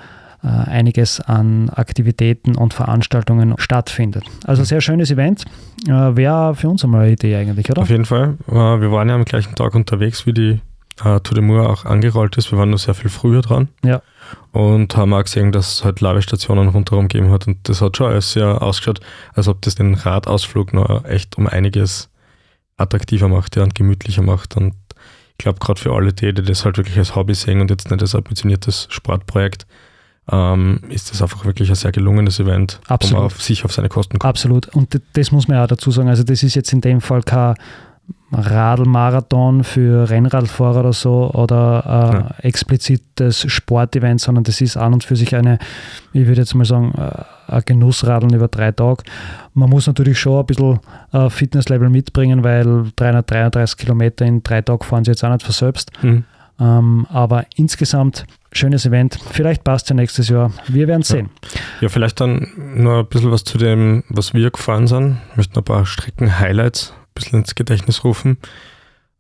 äh, 0.44 0.48
einiges 0.48 1.22
an 1.22 1.70
Aktivitäten 1.70 2.56
und 2.56 2.74
Veranstaltungen 2.74 3.54
stattfindet. 3.58 4.24
Also 4.46 4.64
sehr 4.64 4.82
schönes 4.82 5.12
Event. 5.12 5.46
Äh, 5.88 5.92
Wäre 5.92 6.56
für 6.56 6.70
uns 6.70 6.84
einmal 6.84 7.04
eine 7.04 7.14
Idee 7.14 7.36
eigentlich, 7.36 7.70
oder? 7.70 7.82
Auf 7.82 7.90
jeden 7.90 8.06
Fall. 8.06 8.38
Äh, 8.48 8.54
wir 8.54 8.92
waren 8.92 9.10
ja 9.10 9.16
am 9.16 9.26
gleichen 9.26 9.56
Tag 9.56 9.76
unterwegs, 9.76 10.26
wie 10.26 10.34
die 10.34 10.62
äh, 11.00 11.20
Tour 11.22 11.36
de 11.36 11.42
Mur 11.42 11.70
auch 11.70 11.86
angerollt 11.86 12.38
ist. 12.38 12.52
Wir 12.52 12.58
waren 12.58 12.70
nur 12.70 12.80
sehr 12.80 12.94
viel 12.94 13.10
früher 13.10 13.42
dran. 13.42 13.70
Ja. 13.84 14.02
Und 14.52 14.96
haben 14.96 15.14
auch 15.14 15.24
gesehen, 15.24 15.52
dass 15.52 15.74
es 15.74 15.84
halt 15.84 16.02
Ladestationen 16.02 16.70
rundherum 16.70 17.08
gegeben 17.08 17.32
hat. 17.32 17.48
Und 17.48 17.68
das 17.68 17.82
hat 17.82 17.98
schon 17.98 18.12
alles 18.12 18.32
sehr 18.32 18.62
ausgeschaut, 18.62 19.00
als 19.34 19.48
ob 19.48 19.62
das 19.62 19.76
den 19.76 19.96
Radausflug 19.96 20.74
noch 20.74 21.06
echt 21.06 21.38
um 21.38 21.48
einiges 21.48 22.10
attraktiver 22.78 23.28
macht 23.28 23.56
ja, 23.56 23.64
und 23.64 23.76
gemütlicher 23.76 24.22
macht. 24.22 24.56
Und 24.56 24.76
ich 25.32 25.38
glaube, 25.38 25.60
gerade 25.60 25.80
für 25.80 25.94
alle 25.94 26.14
die, 26.14 26.34
die 26.34 26.44
das 26.44 26.66
halt 26.66 26.78
wirklich 26.78 26.98
als 26.98 27.16
Hobby 27.16 27.34
sehen 27.34 27.62
und 27.62 27.70
jetzt 27.70 27.90
nicht 27.90 28.02
als 28.02 28.16
ambitioniertes 28.16 28.88
Sportprojekt, 28.90 29.66
ähm, 30.32 30.80
ist 30.90 31.12
das 31.12 31.22
einfach 31.22 31.46
wirklich 31.46 31.70
ein 31.70 31.76
sehr 31.76 31.92
gelungenes 31.92 32.40
Event, 32.40 32.80
Absolut. 32.88 33.14
wo 33.14 33.18
man 33.18 33.26
auf 33.26 33.42
sich 33.42 33.66
auf 33.66 33.74
seine 33.74 33.90
Kosten 33.90 34.20
kommt. 34.20 34.30
Absolut. 34.30 34.70
Und 34.70 35.02
das 35.14 35.32
muss 35.32 35.48
man 35.48 35.58
auch 35.58 35.68
dazu 35.68 35.92
sagen. 35.92 36.08
Also, 36.08 36.24
das 36.24 36.44
ist 36.44 36.56
jetzt 36.56 36.72
in 36.72 36.82
dem 36.82 37.02
Fall 37.02 37.24
kein 37.24 37.56
Radlmarathon 38.34 39.64
für 39.64 40.10
Rennradfahrer 40.10 40.80
oder 40.80 40.94
so 40.94 41.32
oder 41.32 41.84
äh, 41.86 42.16
ja. 42.16 42.36
explizites 42.40 43.46
Sportevent, 43.52 44.22
sondern 44.22 44.44
das 44.44 44.60
ist 44.60 44.76
an 44.76 44.94
und 44.94 45.04
für 45.04 45.16
sich 45.16 45.36
eine, 45.36 45.60
ich 46.14 46.26
würde 46.26 46.42
jetzt 46.42 46.56
mal 46.56 46.66
sagen, 46.66 46.94
äh, 46.98 47.52
ein 47.52 47.62
Genussradeln 47.66 48.34
über 48.34 48.48
drei 48.48 48.72
Tage. 48.72 49.04
Man 49.54 49.70
muss 49.70 49.88
natürlich 49.88 50.20
schon 50.20 50.40
ein 50.40 50.46
bisschen 50.46 50.80
äh, 51.12 51.30
Fitnesslevel 51.30 51.90
mitbringen, 51.90 52.44
weil 52.44 52.92
333 52.96 53.78
Kilometer 53.78 54.26
in 54.26 54.42
drei 54.42 54.62
Tagen 54.62 54.84
fahren 54.84 55.04
sie 55.04 55.12
jetzt 55.12 55.24
auch 55.24 55.30
nicht 55.30 55.44
für 55.44 55.52
selbst. 55.52 55.92
Mhm. 56.02 56.24
Ähm, 56.60 57.08
aber 57.10 57.46
insgesamt 57.56 58.26
schönes 58.52 58.86
Event. 58.86 59.20
Vielleicht 59.32 59.64
passt 59.64 59.90
ja 59.90 59.96
nächstes 59.96 60.30
Jahr. 60.30 60.52
Wir 60.68 60.88
werden 60.88 61.02
sehen. 61.02 61.30
Ja. 61.54 61.60
ja, 61.82 61.90
vielleicht 61.90 62.22
dann 62.22 62.48
nur 62.76 63.00
ein 63.00 63.06
bisschen 63.08 63.32
was 63.32 63.44
zu 63.44 63.58
dem, 63.58 64.04
was 64.10 64.34
wir 64.34 64.52
gefahren 64.52 64.88
sind. 64.88 65.18
Ich 65.32 65.38
möchte 65.38 65.54
noch 65.54 65.64
ein 65.64 65.66
paar 65.66 65.86
Strecken-Highlights 65.86 66.94
bisschen 67.14 67.40
ins 67.40 67.56
Gedächtnis 67.56 68.04
rufen. 68.04 68.38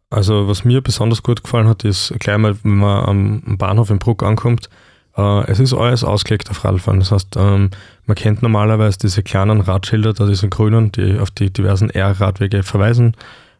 Also, 0.09 0.47
was 0.47 0.63
mir 0.63 0.81
besonders 0.81 1.23
gut 1.23 1.43
gefallen 1.43 1.67
hat, 1.67 1.83
ist 1.83 2.13
gleich 2.19 2.37
mal, 2.37 2.55
wenn 2.63 2.77
man 2.77 3.05
am 3.05 3.57
Bahnhof 3.57 3.89
in 3.89 3.99
Bruck 3.99 4.21
ankommt, 4.21 4.69
äh, 5.17 5.51
es 5.51 5.59
ist 5.59 5.73
alles 5.73 6.03
ausgelegt 6.03 6.49
auf 6.49 6.63
Radfahren. 6.63 6.99
Das 6.99 7.11
heißt, 7.11 7.35
ähm, 7.37 7.71
man 8.05 8.15
kennt 8.15 8.41
normalerweise 8.41 8.97
diese 8.99 9.23
kleinen 9.23 9.61
Radschilder, 9.61 10.13
da 10.13 10.25
diese 10.25 10.49
grünen, 10.49 10.91
die 10.91 11.19
auf 11.19 11.31
die 11.31 11.51
diversen 11.51 11.89
R-Radwege 11.89 12.63
verweisen. 12.63 13.15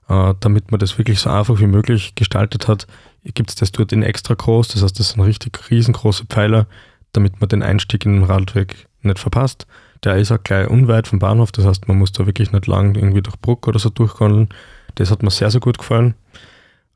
Äh, 0.10 0.34
damit 0.39 0.72
man 0.72 0.79
das 0.79 0.98
wirklich 0.98 1.19
so 1.19 1.29
einfach 1.29 1.60
wie 1.60 1.67
möglich 1.67 2.15
gestaltet 2.15 2.67
hat, 2.67 2.88
gibt 3.24 3.50
es 3.50 3.55
das 3.55 3.72
dort 3.72 3.93
in 3.93 4.03
extra 4.03 4.34
groß. 4.34 4.69
Das 4.69 4.84
heißt, 4.84 5.00
das 5.00 5.12
sind 5.12 5.22
richtig 5.22 5.60
riesengroße 5.69 6.25
Pfeiler, 6.25 6.67
damit 7.13 7.39
man 7.39 7.50
den 7.50 7.63
Einstieg 7.63 8.05
in 8.05 8.13
den 8.13 8.24
Radweg 8.24 8.88
nicht 9.01 9.19
verpasst. 9.19 9.65
Der 10.03 10.17
ist 10.17 10.31
auch 10.31 10.43
gleich 10.43 10.67
unweit 10.69 11.07
vom 11.07 11.19
Bahnhof, 11.19 11.51
das 11.51 11.65
heißt, 11.65 11.88
man 11.88 11.98
muss 11.98 12.12
da 12.12 12.25
wirklich 12.25 12.51
nicht 12.51 12.67
lang 12.67 12.95
irgendwie 12.95 13.22
durch 13.22 13.38
Bruck 13.39 13.67
oder 13.67 13.79
so 13.79 13.89
durchgondeln. 13.89 14.50
Das 14.95 15.12
hat 15.12 15.24
mir 15.24 15.31
sehr, 15.31 15.50
sehr 15.50 15.62
gut 15.62 15.77
gefallen. 15.77 16.15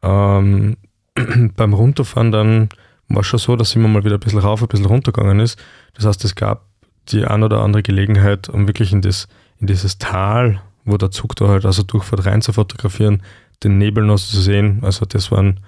Ähm, 0.02 0.78
beim 1.56 1.74
Runterfahren 1.74 2.32
dann 2.32 2.70
war 3.10 3.22
es 3.22 3.28
schon 3.28 3.40
so, 3.40 3.56
dass 3.56 3.76
immer 3.76 3.88
mal 3.88 4.04
wieder 4.04 4.16
ein 4.16 4.20
bisschen 4.20 4.40
rauf, 4.40 4.62
ein 4.62 4.68
bisschen 4.68 4.86
runtergegangen 4.86 5.40
ist. 5.40 5.58
Das 5.94 6.06
heißt, 6.06 6.24
es 6.26 6.36
gab 6.36 6.66
die 7.10 7.26
ein 7.26 7.44
oder 7.44 7.62
andere 7.62 7.84
Gelegenheit, 7.84 8.50
um 8.50 8.68
wirklich 8.68 8.92
in, 8.92 9.02
das, 9.02 9.28
in 9.60 9.68
dieses 9.68 9.98
Tal, 9.98 10.62
wo 10.84 10.98
der 10.98 11.12
Zug 11.12 11.36
da 11.36 11.48
halt 11.48 11.66
also 11.66 11.84
durchfährt, 11.84 12.26
rein 12.26 12.42
zu 12.42 12.54
fotografieren, 12.54 13.24
den 13.64 13.78
Nebel 13.78 14.04
noch 14.04 14.18
zu 14.18 14.40
sehen. 14.42 14.80
Also 14.84 15.06
das 15.06 15.32
waren 15.32 15.62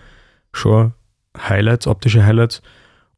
schon 0.51 0.93
Highlights, 1.37 1.87
optische 1.87 2.25
Highlights. 2.25 2.61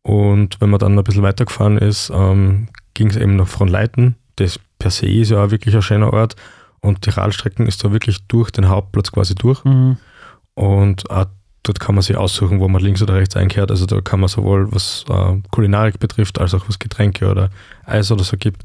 Und 0.04 0.60
wenn 0.62 0.70
man 0.70 0.80
dann 0.80 0.98
ein 0.98 1.04
bisschen 1.04 1.24
weitergefahren 1.24 1.78
ist, 1.78 2.12
ähm, 2.14 2.68
ging 2.94 3.10
es 3.10 3.18
eben 3.18 3.36
nach 3.36 3.48
Fronleiten. 3.48 4.16
Das 4.38 4.60
per 4.80 4.92
se 4.92 5.08
ist 5.08 5.32
ja 5.32 5.44
auch 5.44 5.52
wirklich 5.52 5.76
ein 5.76 5.82
schöner 5.82 6.14
Ort. 6.14 6.36
Und 6.80 7.06
die 7.06 7.12
Radstrecken 7.12 7.68
ist 7.68 7.84
da 7.84 7.92
wirklich 7.92 8.26
durch 8.28 8.52
den 8.52 8.70
Hauptplatz 8.70 9.12
quasi 9.12 9.36
durch. 9.36 9.64
Mhm. 9.64 9.98
Und 10.56 11.10
auch 11.12 11.26
dort 11.64 11.80
kann 11.80 11.96
man 11.96 12.02
sich 12.02 12.18
aussuchen, 12.18 12.60
wo 12.60 12.68
man 12.68 12.82
links 12.82 13.02
oder 13.02 13.16
rechts 13.16 13.36
einkehrt. 13.36 13.72
Also 13.72 13.86
da 13.86 14.02
kann 14.02 14.20
man 14.20 14.30
sowohl 14.30 14.72
was 14.72 15.06
äh, 15.10 15.38
Kulinarik 15.52 16.00
betrifft, 16.00 16.40
als 16.40 16.54
auch 16.54 16.68
was 16.68 16.80
Getränke 16.80 17.30
oder 17.30 17.50
Eis 17.86 18.12
oder 18.12 18.24
so 18.24 18.38
gibt, 18.38 18.64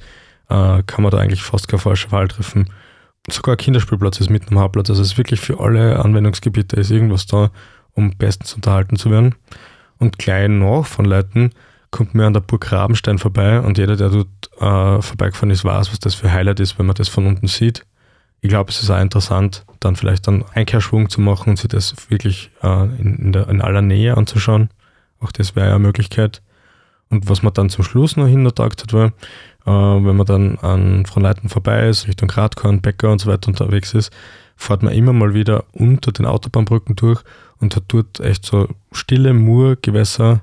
äh, 0.49 0.83
kann 0.83 1.03
man 1.03 1.11
da 1.11 1.19
eigentlich 1.19 1.43
fast 1.43 1.69
keine 1.69 1.81
falsche 1.81 2.11
Wahl 2.11 2.29
treffen. 2.29 2.71
Sogar 3.29 3.55
ein 3.55 3.59
Kinderspielplatz 3.59 4.21
ist 4.21 4.31
mitten 4.31 4.55
am 4.55 4.61
Hauptplatz. 4.61 4.89
Also 4.89 5.03
es 5.03 5.13
ist 5.13 5.19
wirklich 5.19 5.41
für 5.41 5.61
alle 5.61 5.99
Anwendungsgebiete 6.03 6.77
ist 6.77 6.91
irgendwas 6.91 7.27
da 7.27 7.51
um 7.93 8.11
bestens 8.17 8.55
unterhalten 8.55 8.97
zu 8.97 9.11
werden. 9.11 9.35
Und 9.99 10.19
gleich 10.19 10.49
noch 10.49 10.87
von 10.87 11.07
Leuten 11.07 11.51
kommt 11.97 12.15
mir 12.15 12.27
an 12.27 12.35
der 12.35 12.41
Burg 12.41 12.71
Rabenstein 12.71 13.19
vorbei 13.19 13.59
und 13.59 13.79
jeder, 13.79 13.97
der 13.97 14.11
dort 14.11 14.29
äh, 14.59 15.01
vorbeigefahren 15.01 15.51
ist, 15.51 15.65
weiß, 15.65 15.91
was 15.91 15.99
das 15.99 16.15
für 16.15 16.31
Highlight 16.31 16.61
ist, 16.61 16.79
wenn 16.79 16.85
man 16.85 16.95
das 16.95 17.09
von 17.09 17.27
unten 17.27 17.47
sieht. 17.47 17.87
Ich 18.43 18.51
glaube, 18.51 18.71
es 18.71 18.83
ist 18.83 18.91
auch 18.91 19.01
interessant, 19.01 19.65
dann 19.81 19.97
vielleicht 19.97 20.29
einen 20.29 20.45
Einkehrschwung 20.55 21.09
zu 21.09 21.23
machen 21.23 21.51
und 21.51 21.57
sich 21.57 21.69
das 21.69 21.95
wirklich 22.11 22.51
äh, 22.63 22.85
in, 23.01 23.17
in, 23.17 23.33
der, 23.33 23.49
in 23.49 23.63
aller 23.63 23.81
Nähe 23.81 24.15
anzuschauen. 24.15 24.69
Auch 25.21 25.33
das 25.33 25.57
wäre 25.57 25.69
ja 25.69 25.75
eine 25.75 25.83
Möglichkeit. 25.83 26.43
Und 27.09 27.31
was 27.31 27.43
man 27.43 27.55
dann 27.55 27.71
zum 27.71 27.83
Schluss 27.83 28.17
noch 28.19 28.27
hintertagt 28.27 28.83
hat, 28.83 28.93
war, 28.93 29.07
äh, 29.65 30.05
wenn 30.05 30.17
man 30.17 30.27
dann 30.27 30.59
an 30.59 31.07
Fronleiten 31.07 31.49
vorbei 31.49 31.89
ist, 31.89 32.09
Richtung 32.09 32.29
Gradkorn, 32.29 32.83
Bäcker 32.83 33.11
und 33.11 33.21
so 33.23 33.31
weiter 33.31 33.49
unterwegs 33.49 33.95
ist, 33.95 34.13
fährt 34.55 34.83
man 34.83 34.93
immer 34.93 35.15
mal 35.15 35.33
wieder 35.33 35.65
unter 35.73 36.13
den 36.13 36.27
Autobahnbrücken 36.27 36.95
durch 36.95 37.23
und 37.59 37.75
hat 37.75 37.85
dort 37.89 38.21
echt 38.21 38.45
so 38.45 38.69
stille 38.93 39.33
Murgewässer, 39.33 40.43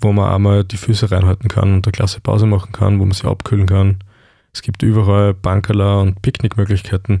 wo 0.00 0.12
man 0.12 0.32
einmal 0.32 0.64
die 0.64 0.76
Füße 0.76 1.10
reinhalten 1.10 1.48
kann 1.48 1.74
und 1.74 1.86
eine 1.86 1.92
klasse 1.92 2.20
Pause 2.20 2.46
machen 2.46 2.72
kann, 2.72 2.98
wo 3.00 3.04
man 3.04 3.12
sich 3.12 3.24
abkühlen 3.24 3.66
kann. 3.66 3.98
Es 4.52 4.62
gibt 4.62 4.82
überall 4.82 5.34
Bankerler 5.34 6.00
und 6.00 6.22
Picknickmöglichkeiten. 6.22 7.20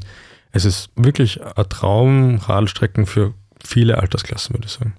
Es 0.52 0.64
ist 0.64 0.90
wirklich 0.96 1.40
ein 1.42 1.68
Traum, 1.68 2.36
Radlstrecken 2.36 3.06
für 3.06 3.34
viele 3.64 3.98
Altersklassen, 3.98 4.54
würde 4.54 4.66
ich 4.66 4.72
sagen. 4.72 4.94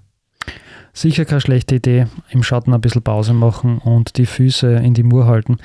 Sicher 0.94 1.24
keine 1.24 1.40
schlechte 1.40 1.76
Idee. 1.76 2.06
Im 2.28 2.42
Schatten 2.42 2.74
ein 2.74 2.80
bisschen 2.82 3.00
Pause 3.00 3.32
machen 3.32 3.78
und 3.78 4.18
die 4.18 4.26
Füße 4.26 4.74
in 4.74 4.92
die 4.92 5.02
Mur 5.02 5.26
halten. 5.26 5.56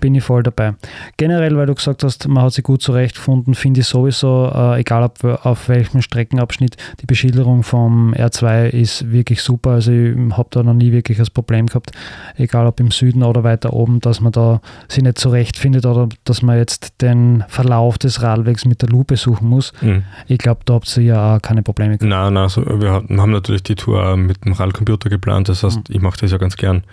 Bin 0.00 0.14
ich 0.14 0.24
voll 0.24 0.42
dabei. 0.42 0.74
Generell, 1.18 1.54
weil 1.58 1.66
du 1.66 1.74
gesagt 1.74 2.02
hast, 2.02 2.26
man 2.28 2.44
hat 2.44 2.54
sich 2.54 2.64
gut 2.64 2.80
zurechtgefunden, 2.80 3.54
finde 3.54 3.80
ich 3.80 3.86
sowieso, 3.86 4.50
äh, 4.54 4.80
egal 4.80 5.02
ob, 5.02 5.22
auf 5.44 5.68
welchem 5.68 6.00
Streckenabschnitt, 6.00 6.78
die 7.02 7.06
Beschilderung 7.06 7.62
vom 7.62 8.14
R2 8.14 8.68
ist 8.68 9.12
wirklich 9.12 9.42
super. 9.42 9.72
Also 9.72 9.92
ich 9.92 10.16
habe 10.30 10.48
da 10.50 10.62
noch 10.62 10.72
nie 10.72 10.92
wirklich 10.92 11.18
das 11.18 11.28
Problem 11.28 11.66
gehabt, 11.66 11.92
egal 12.36 12.66
ob 12.66 12.80
im 12.80 12.90
Süden 12.90 13.22
oder 13.22 13.44
weiter 13.44 13.74
oben, 13.74 14.00
dass 14.00 14.22
man 14.22 14.32
da 14.32 14.62
sich 14.88 15.02
nicht 15.02 15.18
zurechtfindet 15.18 15.84
oder 15.84 16.08
dass 16.24 16.40
man 16.40 16.56
jetzt 16.56 17.02
den 17.02 17.44
Verlauf 17.48 17.98
des 17.98 18.22
Radwegs 18.22 18.64
mit 18.64 18.80
der 18.80 18.88
Lupe 18.88 19.18
suchen 19.18 19.46
muss. 19.46 19.74
Mhm. 19.82 20.04
Ich 20.26 20.38
glaube, 20.38 20.60
da 20.64 20.74
habt 20.74 20.96
ihr 20.96 21.02
ja 21.02 21.36
auch 21.36 21.42
keine 21.42 21.62
Probleme 21.62 21.98
gehabt. 21.98 22.08
Nein, 22.08 22.32
nein, 22.32 22.44
also 22.44 22.64
wir 22.64 22.92
haben 22.92 23.30
natürlich 23.30 23.62
die 23.62 23.74
Tour 23.74 24.16
mit 24.16 24.42
dem 24.42 24.54
Rad 24.54 24.69
Computer 24.72 25.08
geplant. 25.08 25.48
Das 25.48 25.62
heißt, 25.62 25.88
mhm. 25.88 25.94
ich 25.94 26.00
mache 26.00 26.18
das 26.20 26.30
ja 26.30 26.38
ganz 26.38 26.56
gern, 26.56 26.84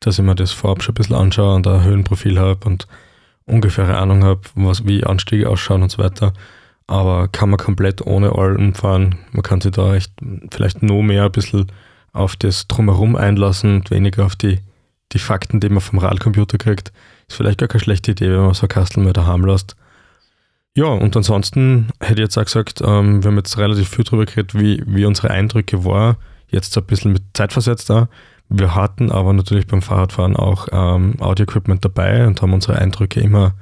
dass 0.00 0.18
ich 0.18 0.24
mir 0.24 0.34
das 0.34 0.52
vorab 0.52 0.82
schon 0.82 0.92
ein 0.92 0.96
bisschen 0.96 1.16
anschaue 1.16 1.54
und 1.54 1.66
ein 1.66 1.84
Höhenprofil 1.84 2.38
habe 2.38 2.66
und 2.66 2.86
ungefähre 3.46 3.96
Ahnung 3.96 4.24
habe, 4.24 4.40
wie 4.54 5.04
Anstiege 5.04 5.48
ausschauen 5.48 5.82
und 5.82 5.90
so 5.90 6.02
weiter. 6.02 6.32
Aber 6.86 7.28
kann 7.28 7.50
man 7.50 7.58
komplett 7.58 8.04
ohne 8.04 8.32
Alten 8.32 8.74
fahren. 8.74 9.18
Man 9.32 9.42
kann 9.42 9.60
sich 9.60 9.72
da 9.72 9.94
echt 9.94 10.12
vielleicht 10.50 10.82
noch 10.82 11.02
mehr 11.02 11.24
ein 11.24 11.32
bisschen 11.32 11.66
auf 12.12 12.36
das 12.36 12.68
Drumherum 12.68 13.16
einlassen 13.16 13.76
und 13.76 13.90
weniger 13.90 14.26
auf 14.26 14.36
die, 14.36 14.58
die 15.12 15.18
Fakten, 15.18 15.60
die 15.60 15.68
man 15.68 15.80
vom 15.80 15.98
Radcomputer 15.98 16.58
kriegt. 16.58 16.92
Ist 17.28 17.36
vielleicht 17.36 17.58
gar 17.58 17.68
keine 17.68 17.82
schlechte 17.82 18.10
Idee, 18.10 18.30
wenn 18.30 18.42
man 18.42 18.54
so 18.54 18.66
ein 18.66 18.68
Kastel 18.68 19.02
mal 19.02 19.12
daheim 19.12 19.44
lässt. 19.44 19.76
Ja, 20.74 20.86
und 20.86 21.16
ansonsten 21.16 21.88
hätte 22.00 22.14
ich 22.14 22.26
jetzt 22.26 22.38
auch 22.38 22.44
gesagt, 22.44 22.80
ähm, 22.82 23.22
wir 23.22 23.30
haben 23.30 23.36
jetzt 23.36 23.58
relativ 23.58 23.88
viel 23.88 24.04
darüber 24.04 24.24
geredet, 24.24 24.58
wie, 24.58 24.82
wie 24.86 25.04
unsere 25.04 25.30
Eindrücke 25.30 25.84
waren 25.84 26.16
jetzt 26.52 26.76
ein 26.76 26.84
bisschen 26.84 27.12
mit 27.12 27.22
Zeitversetzt 27.34 27.90
da. 27.90 28.08
Wir 28.48 28.74
hatten 28.74 29.10
aber 29.10 29.32
natürlich 29.32 29.66
beim 29.66 29.82
Fahrradfahren 29.82 30.36
auch 30.36 30.68
ähm, 30.70 31.16
Audio-Equipment 31.20 31.84
dabei 31.84 32.26
und 32.26 32.40
haben 32.42 32.52
unsere 32.52 32.78
Eindrücke 32.78 33.20
immer 33.20 33.54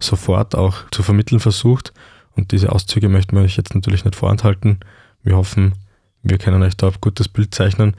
sofort 0.00 0.54
auch 0.54 0.90
zu 0.90 1.02
vermitteln 1.02 1.40
versucht. 1.40 1.92
Und 2.34 2.52
diese 2.52 2.72
Auszüge 2.72 3.08
möchten 3.08 3.36
wir 3.36 3.42
euch 3.42 3.56
jetzt 3.56 3.74
natürlich 3.74 4.04
nicht 4.04 4.16
vorenthalten. 4.16 4.80
Wir 5.22 5.36
hoffen, 5.36 5.74
wir 6.22 6.38
können 6.38 6.62
euch 6.62 6.76
da 6.76 6.88
ein 6.88 6.94
gutes 7.00 7.28
Bild 7.28 7.54
zeichnen. 7.54 7.94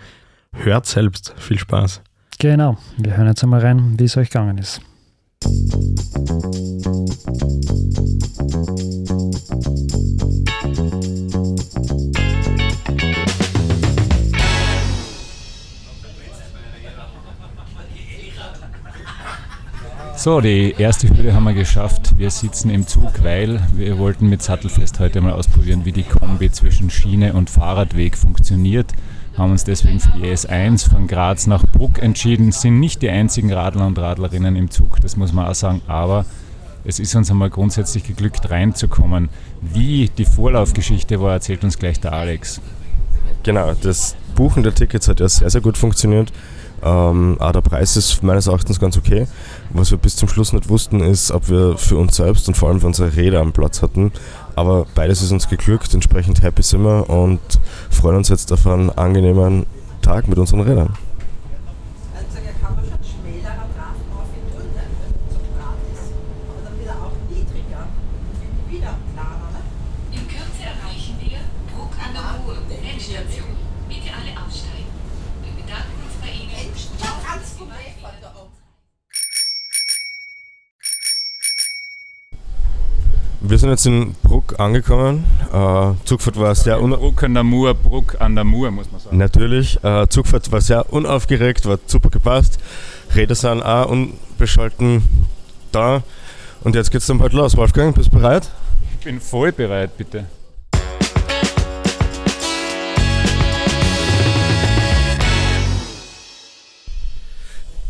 Hört 0.54 0.86
selbst. 0.88 1.36
Viel 1.38 1.60
Spaß. 1.60 2.02
Genau. 2.40 2.78
Wir 2.98 3.18
hören 3.18 3.28
jetzt 3.28 3.44
einmal 3.44 3.60
rein, 3.60 4.00
wie 4.00 4.06
es 4.06 4.18
euch 4.18 4.30
gegangen 4.30 4.58
ist. 4.58 4.82
So, 20.20 20.42
die 20.42 20.76
erste 20.78 21.08
Hürde 21.08 21.34
haben 21.34 21.46
wir 21.46 21.54
geschafft. 21.54 22.18
Wir 22.18 22.30
sitzen 22.30 22.70
im 22.72 22.86
Zug, 22.86 23.24
weil 23.24 23.62
wir 23.72 23.98
wollten 23.98 24.28
mit 24.28 24.44
Sattelfest 24.44 25.00
heute 25.00 25.22
mal 25.22 25.32
ausprobieren, 25.32 25.86
wie 25.86 25.94
die 25.94 26.04
Kombi 26.04 26.52
zwischen 26.52 26.90
Schiene 26.90 27.32
und 27.32 27.50
Fahrradweg 27.50 28.18
funktioniert. 28.18 28.92
Haben 29.38 29.52
uns 29.52 29.64
deswegen 29.64 30.02
für 30.02 30.12
die 30.18 30.26
S1 30.26 30.90
von 30.90 31.08
Graz 31.08 31.48
nach 31.48 31.66
Bruck 31.66 32.04
entschieden. 32.04 32.52
Sind 32.52 32.82
nicht 32.82 33.02
die 33.02 33.10
einzigen 33.10 33.54
Radler 33.54 33.88
und 33.88 33.98
Radlerinnen 33.98 34.58
im 34.58 34.70
Zug, 34.70 35.00
das 35.00 35.16
muss 35.16 35.32
man 35.32 35.48
auch 35.48 35.56
sagen, 35.56 35.82
aber 35.88 36.26
es 36.84 37.00
ist 37.00 37.16
uns 37.16 37.32
einmal 37.32 37.50
grundsätzlich 37.50 38.04
geglückt, 38.04 38.50
reinzukommen. 38.50 39.30
Wie 39.62 40.10
die 40.18 40.26
Vorlaufgeschichte 40.26 41.22
war, 41.22 41.32
erzählt 41.32 41.64
uns 41.64 41.80
gleich 41.80 42.02
der 42.02 42.12
Alex. 42.12 42.60
Genau, 43.44 43.72
das 43.82 44.18
Buchen 44.36 44.64
der 44.64 44.76
Tickets 44.76 45.08
hat 45.08 45.22
ja 45.22 45.30
sehr, 45.30 45.50
sehr 45.50 45.62
gut 45.62 45.78
funktioniert. 45.78 46.34
Ähm, 46.84 47.38
auch 47.40 47.52
der 47.52 47.62
Preis 47.62 47.98
ist 47.98 48.24
meines 48.24 48.48
Erachtens 48.48 48.80
ganz 48.80 48.98
okay. 48.98 49.28
Was 49.72 49.92
wir 49.92 49.98
bis 49.98 50.16
zum 50.16 50.28
Schluss 50.30 50.54
nicht 50.54 50.70
wussten, 50.70 51.02
ist, 51.02 51.32
ob 51.32 51.50
wir 51.50 51.78
für 51.78 51.98
uns 51.98 52.16
selbst 52.16 52.48
und 52.48 52.56
vor 52.56 52.70
allem 52.70 52.82
für 52.82 52.88
unsere 52.88 53.16
Räder 53.16 53.42
am 53.42 53.52
Platz 53.52 53.82
hatten. 53.82 54.12
Aber 54.56 54.86
beides 54.96 55.22
ist 55.22 55.32
uns 55.32 55.48
geglückt, 55.48 55.94
entsprechend 55.94 56.42
happy 56.42 56.64
sind 56.64 56.84
wir 56.84 57.10
und 57.10 57.40
freuen 57.90 58.18
uns 58.18 58.30
jetzt 58.30 58.52
auf 58.52 58.66
einen 58.68 58.90
angenehmen 58.90 59.66
Tag 60.02 60.28
mit 60.28 60.38
unseren 60.38 60.62
Rädern. 60.62 60.94
Wir 83.50 83.58
sind 83.58 83.72
jetzt 83.72 83.88
in 83.88 84.14
Bruck 84.22 84.60
angekommen. 84.60 85.24
Äh, 85.52 85.94
Zugfahrt 86.06 86.38
war 86.38 86.54
sehr 86.54 86.80
un 86.80 86.92
Bruck 86.92 87.24
an 87.24 87.34
der 87.34 87.42
Mur, 87.42 87.74
Bruck 87.74 88.16
an 88.20 88.36
der 88.36 88.44
Mur, 88.44 88.70
muss 88.70 88.92
man 88.92 89.02
sagen. 89.02 89.18
Natürlich. 89.18 89.84
Äh, 89.84 90.08
Zugfahrt 90.08 90.52
war 90.52 90.62
sehr 90.62 90.94
unaufgeregt, 90.94 91.66
war 91.66 91.80
super 91.88 92.12
gepasst. 92.12 92.60
Räder 93.16 93.34
sind 93.34 93.64
auch 93.64 93.90
unbescholten 93.90 95.02
da. 95.72 96.04
Und 96.62 96.76
jetzt 96.76 96.92
geht's 96.92 97.08
dann 97.08 97.18
bald 97.18 97.34
los. 97.34 97.58
Wolfgang, 97.58 97.96
bist 97.96 98.14
du 98.14 98.20
bereit? 98.20 98.52
Ich 99.00 99.06
bin 99.06 99.20
voll 99.20 99.52
bereit, 99.52 99.98
bitte. 99.98 100.26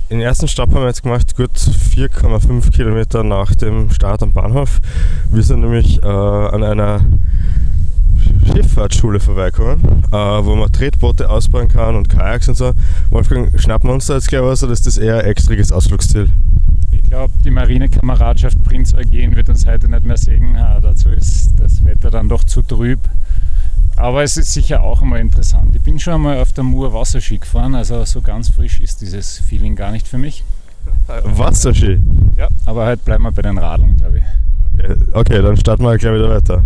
Den 0.09 0.21
ersten 0.21 0.47
Stopp 0.47 0.73
haben 0.73 0.81
wir 0.81 0.87
jetzt 0.87 1.03
gemacht, 1.03 1.35
gut 1.35 1.51
4,5 1.51 2.71
Kilometer 2.71 3.23
nach 3.23 3.53
dem 3.53 3.91
Start 3.91 4.23
am 4.23 4.33
Bahnhof. 4.33 4.79
Wir 5.29 5.43
sind 5.43 5.61
nämlich 5.61 6.01
äh, 6.01 6.07
an 6.07 6.63
einer 6.63 7.01
Schifffahrtsschule 8.51 9.19
vorbeikommen, 9.19 10.03
äh, 10.07 10.15
wo 10.15 10.55
man 10.55 10.71
Tretboote 10.71 11.29
ausbauen 11.29 11.67
kann 11.67 11.95
und 11.95 12.09
Kajaks 12.09 12.49
und 12.49 12.55
so. 12.55 12.73
Wolfgang, 13.11 13.51
schnappen 13.61 13.87
wir 13.87 13.93
uns 13.93 14.07
da 14.07 14.15
jetzt 14.15 14.29
gleich 14.29 14.41
was 14.41 14.63
oder 14.63 14.73
ist 14.73 14.87
das 14.87 14.97
eher 14.97 15.19
ein 15.19 15.25
extriges 15.25 15.71
Ausflugsziel? 15.71 16.27
Ich 16.91 17.03
glaube, 17.03 17.31
die 17.45 17.51
Marinekameradschaft 17.51 18.63
Prinz 18.63 18.95
Eugen 18.95 19.35
wird 19.35 19.47
uns 19.47 19.67
heute 19.67 19.89
nicht 19.91 20.05
mehr 20.05 20.17
sehen. 20.17 20.57
dazu 20.81 21.09
ist 21.09 21.51
das 21.59 21.85
Wetter 21.85 22.09
dann 22.09 22.29
doch 22.29 22.43
zu 22.43 22.63
trüb. 22.63 22.99
Aber 23.99 24.23
es 24.23 24.37
ist 24.37 24.53
sicher 24.53 24.81
auch 24.81 25.01
einmal 25.01 25.19
interessant. 25.19 25.75
Ich 25.75 25.81
bin 25.81 25.99
schon 25.99 26.13
einmal 26.13 26.37
auf 26.37 26.53
der 26.53 26.63
Mur 26.63 26.93
Wasserski 26.93 27.37
gefahren, 27.37 27.75
also 27.75 28.05
so 28.05 28.21
ganz 28.21 28.49
frisch 28.49 28.79
ist 28.79 29.01
dieses 29.01 29.39
Feeling 29.39 29.75
gar 29.75 29.91
nicht 29.91 30.07
für 30.07 30.17
mich. 30.17 30.45
Wasserski? 31.07 31.99
Ja, 32.37 32.47
aber 32.65 32.85
heute 32.85 33.03
bleiben 33.03 33.23
wir 33.25 33.33
bei 33.33 33.41
den 33.41 33.57
Radeln, 33.57 33.97
glaube 33.97 34.19
ich. 34.19 34.23
Okay, 34.73 34.95
okay, 35.11 35.41
dann 35.41 35.57
starten 35.57 35.83
wir 35.83 35.97
gleich 35.97 36.13
wieder 36.13 36.29
weiter. 36.29 36.63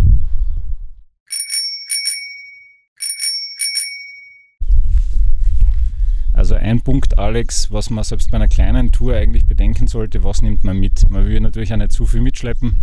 Also 6.34 6.54
ein 6.54 6.82
Punkt, 6.82 7.18
Alex, 7.18 7.72
was 7.72 7.90
man 7.90 8.04
selbst 8.04 8.30
bei 8.30 8.36
einer 8.36 8.46
kleinen 8.46 8.92
Tour 8.92 9.16
eigentlich 9.16 9.44
bedenken 9.44 9.88
sollte, 9.88 10.22
was 10.22 10.40
nimmt 10.40 10.62
man 10.62 10.78
mit? 10.78 11.10
Man 11.10 11.26
will 11.26 11.40
natürlich 11.40 11.72
auch 11.72 11.78
nicht 11.78 11.90
zu 11.90 12.06
viel 12.06 12.20
mitschleppen. 12.20 12.76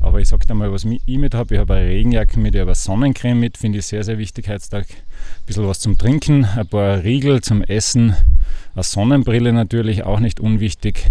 Aber 0.00 0.20
ich 0.20 0.28
sage 0.28 0.46
dir 0.46 0.54
mal, 0.54 0.72
was 0.72 0.84
ich 0.84 1.18
mit 1.18 1.34
habe. 1.34 1.54
Ich 1.54 1.60
habe 1.60 1.74
eine 1.74 1.88
Regenjacke 1.88 2.38
mit, 2.38 2.54
ich 2.54 2.60
habe 2.60 2.70
eine 2.70 2.76
Sonnencreme 2.76 3.38
mit, 3.38 3.58
finde 3.58 3.78
ich 3.78 3.86
sehr, 3.86 4.04
sehr 4.04 4.18
wichtig 4.18 4.48
heutzutage. 4.48 4.86
Ein 4.90 5.46
bisschen 5.46 5.66
was 5.66 5.80
zum 5.80 5.98
Trinken, 5.98 6.44
ein 6.44 6.66
paar 6.66 7.02
Riegel 7.02 7.40
zum 7.40 7.62
Essen, 7.62 8.14
eine 8.74 8.82
Sonnenbrille 8.82 9.52
natürlich 9.52 10.04
auch 10.04 10.20
nicht 10.20 10.40
unwichtig. 10.40 11.10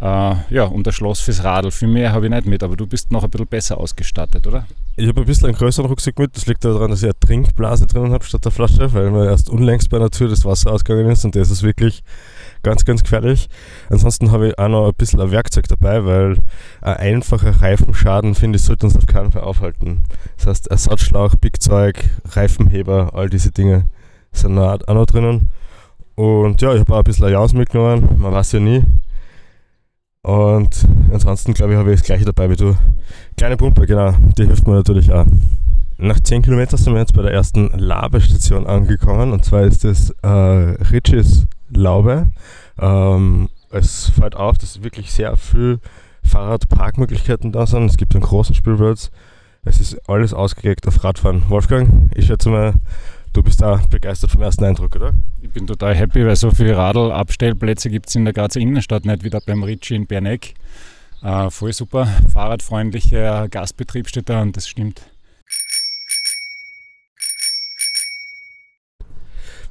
Äh, 0.00 0.34
ja, 0.50 0.64
und 0.64 0.86
das 0.86 0.94
Schloss 0.94 1.20
fürs 1.20 1.44
Radl. 1.44 1.70
Viel 1.70 1.88
mehr 1.88 2.12
habe 2.12 2.26
ich 2.26 2.32
nicht 2.32 2.46
mit, 2.46 2.62
aber 2.62 2.76
du 2.76 2.86
bist 2.86 3.12
noch 3.12 3.24
ein 3.24 3.30
bisschen 3.30 3.46
besser 3.46 3.78
ausgestattet, 3.78 4.46
oder? 4.46 4.66
Ich 4.96 5.08
habe 5.08 5.22
ein 5.22 5.26
bisschen 5.26 5.48
einen 5.48 5.56
größeren 5.56 5.88
Rucksack 5.88 6.20
mit. 6.20 6.36
Das 6.36 6.46
liegt 6.46 6.64
daran, 6.64 6.88
dass 6.88 7.00
ich 7.00 7.06
eine 7.06 7.18
Trinkblase 7.18 7.88
drinnen 7.88 8.12
habe 8.12 8.24
statt 8.24 8.44
der 8.44 8.52
Flasche, 8.52 8.92
weil 8.92 9.10
mir 9.10 9.24
erst 9.24 9.50
unlängst 9.50 9.90
bei 9.90 9.96
einer 9.96 10.08
Tür 10.10 10.28
das 10.28 10.44
Wasser 10.44 10.70
ausgegangen 10.70 11.10
ist 11.10 11.24
und 11.24 11.34
das 11.34 11.50
ist 11.50 11.64
wirklich 11.64 12.04
ganz, 12.62 12.84
ganz 12.84 13.02
gefährlich. 13.02 13.48
Ansonsten 13.90 14.30
habe 14.30 14.48
ich 14.48 14.58
auch 14.58 14.68
noch 14.68 14.86
ein 14.86 14.94
bisschen 14.96 15.20
ein 15.20 15.32
Werkzeug 15.32 15.66
dabei, 15.66 16.04
weil 16.04 16.36
ein 16.80 16.96
einfacher 16.96 17.60
Reifenschaden, 17.60 18.36
finde 18.36 18.56
ich, 18.56 18.62
sollte 18.62 18.86
uns 18.86 18.96
auf 18.96 19.06
keinen 19.06 19.32
Fall 19.32 19.42
aufhalten. 19.42 20.04
Das 20.36 20.46
heißt, 20.46 20.68
Ersatzschlauch, 20.68 21.34
Pickzeug, 21.40 22.04
Reifenheber, 22.30 23.10
all 23.14 23.28
diese 23.28 23.50
Dinge 23.50 23.88
sind 24.30 24.56
auch 24.56 24.78
noch 24.86 25.06
drinnen. 25.06 25.50
Und 26.14 26.62
ja, 26.62 26.72
ich 26.72 26.78
habe 26.78 26.94
auch 26.94 26.98
ein 26.98 27.04
bisschen 27.04 27.28
Jaus 27.32 27.52
mitgenommen, 27.52 28.16
man 28.18 28.32
weiß 28.32 28.52
ja 28.52 28.60
nie. 28.60 28.84
Und 30.24 30.88
ansonsten 31.12 31.52
glaube 31.52 31.74
ich, 31.74 31.78
habe 31.78 31.92
ich 31.92 32.00
das 32.00 32.06
gleiche 32.06 32.24
dabei 32.24 32.48
wie 32.48 32.56
du. 32.56 32.74
Kleine 33.36 33.58
Pumpe, 33.58 33.86
genau, 33.86 34.14
die 34.38 34.46
hilft 34.46 34.66
mir 34.66 34.72
natürlich 34.72 35.12
auch. 35.12 35.26
Nach 35.98 36.18
10 36.18 36.40
Kilometern 36.40 36.78
sind 36.78 36.94
wir 36.94 37.00
jetzt 37.00 37.12
bei 37.12 37.20
der 37.20 37.32
ersten 37.32 37.68
Labestation 37.78 38.66
angekommen 38.66 39.32
und 39.32 39.44
zwar 39.44 39.64
ist 39.64 39.84
das 39.84 40.14
äh, 40.22 40.28
Ritchis 40.28 41.46
Laube. 41.68 42.30
Ähm, 42.78 43.50
es 43.70 44.08
fällt 44.18 44.34
auf, 44.34 44.56
dass 44.56 44.82
wirklich 44.82 45.12
sehr 45.12 45.36
viel 45.36 45.78
Fahrradparkmöglichkeiten 46.22 47.52
da 47.52 47.66
sind. 47.66 47.84
Es 47.84 47.98
gibt 47.98 48.14
einen 48.14 48.24
großen 48.24 48.54
Spielplatz. 48.54 49.10
Es 49.62 49.78
ist 49.78 50.08
alles 50.08 50.32
ausgelegt 50.32 50.88
auf 50.88 51.04
Radfahren. 51.04 51.42
Wolfgang, 51.50 52.10
ich 52.14 52.26
schätze 52.26 52.48
mal, 52.48 52.72
du 53.34 53.42
bist 53.42 53.60
da 53.60 53.82
begeistert 53.90 54.30
vom 54.30 54.40
ersten 54.40 54.64
Eindruck, 54.64 54.96
oder? 54.96 55.12
Ich 55.42 55.50
bin 55.50 55.66
total 55.66 55.94
happy, 55.94 56.24
weil 56.24 56.36
so 56.36 56.50
viele 56.50 56.76
Radl-Abstellplätze 56.76 57.90
gibt 57.90 58.08
es 58.08 58.14
in 58.14 58.24
der 58.24 58.32
Grazer 58.32 58.60
Innenstadt 58.60 59.04
nicht, 59.04 59.24
wie 59.24 59.30
da 59.30 59.40
beim 59.44 59.62
Ritchie 59.62 59.96
in 59.96 60.06
Berneck. 60.06 60.54
Äh, 61.22 61.50
voll 61.50 61.72
super, 61.72 62.06
fahrradfreundlicher 62.32 63.48
Gastbetrieb 63.48 64.08
steht 64.08 64.28
da 64.28 64.40
und 64.40 64.56
das 64.56 64.68
stimmt. 64.68 65.02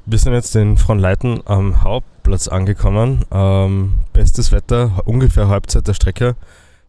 Wir 0.06 0.18
sind 0.18 0.34
jetzt 0.34 0.54
in 0.54 0.76
Fronleiten 0.76 1.40
am 1.46 1.82
Hauptplatz 1.82 2.46
angekommen. 2.46 3.24
Ähm, 3.32 4.00
bestes 4.12 4.52
Wetter, 4.52 5.00
ungefähr 5.06 5.48
Halbzeit 5.48 5.88
der 5.88 5.94
Strecke. 5.94 6.36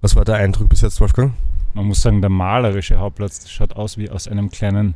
Was 0.01 0.17
war 0.17 0.25
der 0.25 0.35
Eindruck 0.35 0.67
bis 0.67 0.81
jetzt, 0.81 0.99
Wolfgang? 0.99 1.33
Man 1.73 1.85
muss 1.85 2.01
sagen, 2.01 2.19
der 2.19 2.29
malerische 2.29 2.97
Hauptplatz 2.97 3.49
schaut 3.49 3.73
aus 3.77 3.97
wie 3.97 4.09
aus 4.09 4.27
einem 4.27 4.49
kleinen 4.49 4.95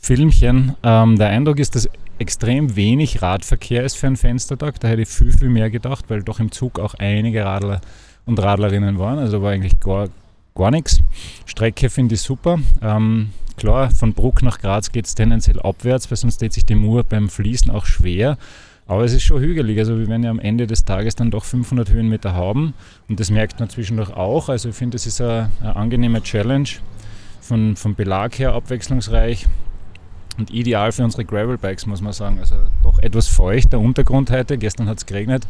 Filmchen. 0.00 0.74
Ähm, 0.82 1.18
der 1.18 1.28
Eindruck 1.28 1.58
ist, 1.58 1.74
dass 1.76 1.88
extrem 2.18 2.74
wenig 2.74 3.22
Radverkehr 3.22 3.84
ist 3.84 3.96
für 3.96 4.08
einen 4.08 4.16
Fenstertag. 4.16 4.80
Da 4.80 4.88
hätte 4.88 5.02
ich 5.02 5.08
viel, 5.08 5.32
viel 5.32 5.48
mehr 5.48 5.70
gedacht, 5.70 6.06
weil 6.08 6.22
doch 6.22 6.40
im 6.40 6.50
Zug 6.50 6.78
auch 6.78 6.94
einige 6.94 7.44
Radler 7.44 7.80
und 8.26 8.42
Radlerinnen 8.42 8.98
waren. 8.98 9.18
Also 9.18 9.42
war 9.42 9.52
eigentlich 9.52 9.78
gar, 9.80 10.08
gar 10.54 10.70
nichts. 10.70 11.00
Strecke 11.46 11.90
finde 11.90 12.16
ich 12.16 12.20
super. 12.20 12.58
Ähm, 12.82 13.30
Klar, 13.60 13.90
von 13.90 14.14
Bruck 14.14 14.42
nach 14.42 14.58
Graz 14.58 14.90
geht 14.90 15.04
es 15.04 15.14
tendenziell 15.14 15.60
abwärts, 15.60 16.10
weil 16.10 16.16
sonst 16.16 16.36
steht 16.36 16.54
sich 16.54 16.64
die 16.64 16.74
Mur 16.74 17.04
beim 17.04 17.28
Fließen 17.28 17.70
auch 17.70 17.84
schwer. 17.84 18.38
Aber 18.86 19.04
es 19.04 19.12
ist 19.12 19.22
schon 19.22 19.42
hügelig. 19.42 19.78
Also 19.78 19.98
wir 19.98 20.08
werden 20.08 20.22
ja 20.22 20.30
am 20.30 20.38
Ende 20.38 20.66
des 20.66 20.86
Tages 20.86 21.14
dann 21.14 21.30
doch 21.30 21.44
500 21.44 21.90
Höhenmeter 21.90 22.32
haben. 22.32 22.72
Und 23.06 23.20
das 23.20 23.30
merkt 23.30 23.60
man 23.60 23.68
zwischendurch 23.68 24.14
auch. 24.14 24.48
Also 24.48 24.70
ich 24.70 24.74
finde, 24.74 24.94
das 24.94 25.06
ist 25.06 25.20
eine, 25.20 25.50
eine 25.60 25.76
angenehme 25.76 26.22
Challenge. 26.22 26.70
Von, 27.42 27.76
vom 27.76 27.94
Belag 27.94 28.38
her 28.38 28.54
abwechslungsreich 28.54 29.46
und 30.40 30.50
ideal 30.50 30.92
für 30.92 31.04
unsere 31.04 31.24
Gravelbikes, 31.24 31.86
muss 31.86 32.00
man 32.00 32.12
sagen. 32.12 32.38
Also 32.40 32.56
doch 32.82 32.98
etwas 32.98 33.28
feucht, 33.28 33.72
der 33.72 33.80
Untergrund 33.80 34.30
heute. 34.30 34.58
Gestern 34.58 34.88
hat 34.88 34.98
es 34.98 35.06
geregnet. 35.06 35.46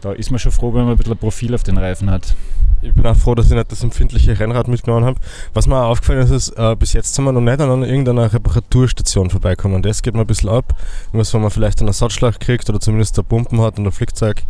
Da 0.00 0.12
ist 0.12 0.30
man 0.30 0.38
schon 0.38 0.52
froh, 0.52 0.72
wenn 0.72 0.84
man 0.84 0.92
ein 0.92 0.96
bisschen 0.96 1.18
Profil 1.18 1.54
auf 1.54 1.62
den 1.62 1.76
Reifen 1.76 2.10
hat 2.10 2.34
ich 2.82 2.94
bin 2.94 3.06
auch 3.06 3.16
froh, 3.16 3.34
dass 3.34 3.46
ich 3.46 3.52
nicht 3.52 3.70
das 3.70 3.82
empfindliche 3.82 4.38
Rennrad 4.38 4.68
mitgenommen 4.68 5.04
habe. 5.04 5.20
Was 5.52 5.66
mir 5.66 5.76
auch 5.76 5.90
aufgefallen 5.90 6.22
ist, 6.22 6.30
ist, 6.30 6.48
äh, 6.50 6.74
bis 6.76 6.92
jetzt 6.92 7.14
sind 7.14 7.24
wir 7.24 7.32
noch 7.32 7.40
nicht 7.40 7.60
an 7.60 7.82
irgendeiner 7.82 8.32
Reparaturstation 8.32 9.30
vorbeikommen. 9.30 9.82
Das 9.82 10.02
geht 10.02 10.14
mir 10.14 10.20
ein 10.20 10.26
bisschen 10.26 10.48
ab. 10.48 10.74
Irgendwas, 11.06 11.34
wenn 11.34 11.42
man 11.42 11.50
vielleicht 11.50 11.80
einen 11.80 11.88
Ersatzschlag 11.88 12.40
kriegt 12.40 12.68
oder 12.70 12.80
zumindest 12.80 13.16
der 13.16 13.22
Pumpen 13.22 13.60
hat 13.60 13.78
und 13.78 13.86
ein 13.86 13.92
Flickzeug. 13.92 14.42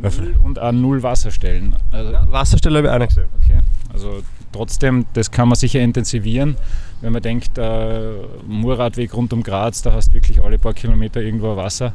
Null 0.00 0.36
und 0.42 0.58
auch 0.58 0.72
null 0.72 1.02
Wasserstellen. 1.02 1.76
Also 1.90 2.12
ja, 2.12 2.30
Wasserstelle 2.30 2.78
habe 2.78 2.88
ich 2.88 2.94
auch 2.94 2.98
nicht 2.98 3.08
gesehen. 3.08 3.28
Okay, 3.42 3.58
also 3.92 4.22
trotzdem, 4.52 5.06
das 5.14 5.30
kann 5.30 5.48
man 5.48 5.56
sicher 5.56 5.80
intensivieren. 5.80 6.56
Wenn 7.00 7.12
man 7.12 7.22
denkt, 7.22 7.58
äh, 7.58 8.12
Murradweg 8.46 9.14
rund 9.14 9.32
um 9.32 9.42
Graz, 9.42 9.82
da 9.82 9.92
hast 9.92 10.10
du 10.10 10.14
wirklich 10.14 10.42
alle 10.42 10.58
paar 10.58 10.74
Kilometer 10.74 11.20
irgendwo 11.20 11.56
Wasser. 11.56 11.94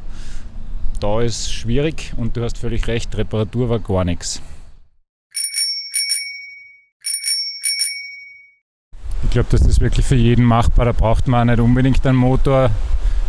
Da 1.00 1.22
ist 1.22 1.54
schwierig 1.54 2.14
und 2.18 2.36
du 2.36 2.44
hast 2.44 2.58
völlig 2.58 2.88
recht, 2.88 3.16
Reparatur 3.16 3.70
war 3.70 3.80
gar 3.80 4.04
nichts. 4.04 4.42
Ich 9.24 9.32
glaube, 9.32 9.50
das 9.52 9.62
ist 9.62 9.82
wirklich 9.82 10.06
für 10.06 10.16
jeden 10.16 10.46
machbar. 10.46 10.86
Da 10.86 10.92
braucht 10.94 11.28
man 11.28 11.50
auch 11.50 11.54
nicht 11.54 11.64
unbedingt 11.64 12.06
einen 12.08 12.18
Motor. 12.18 12.72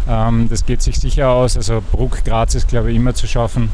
Ähm, 0.08 0.48
das 0.48 0.64
geht 0.64 0.80
sich 0.80 0.98
sicher 0.98 1.28
aus. 1.30 1.56
Also 1.56 1.82
Bruck 1.92 2.24
Graz 2.24 2.54
ist, 2.54 2.68
glaube 2.68 2.90
ich, 2.90 2.96
immer 2.96 3.14
zu 3.14 3.26
schaffen. 3.26 3.70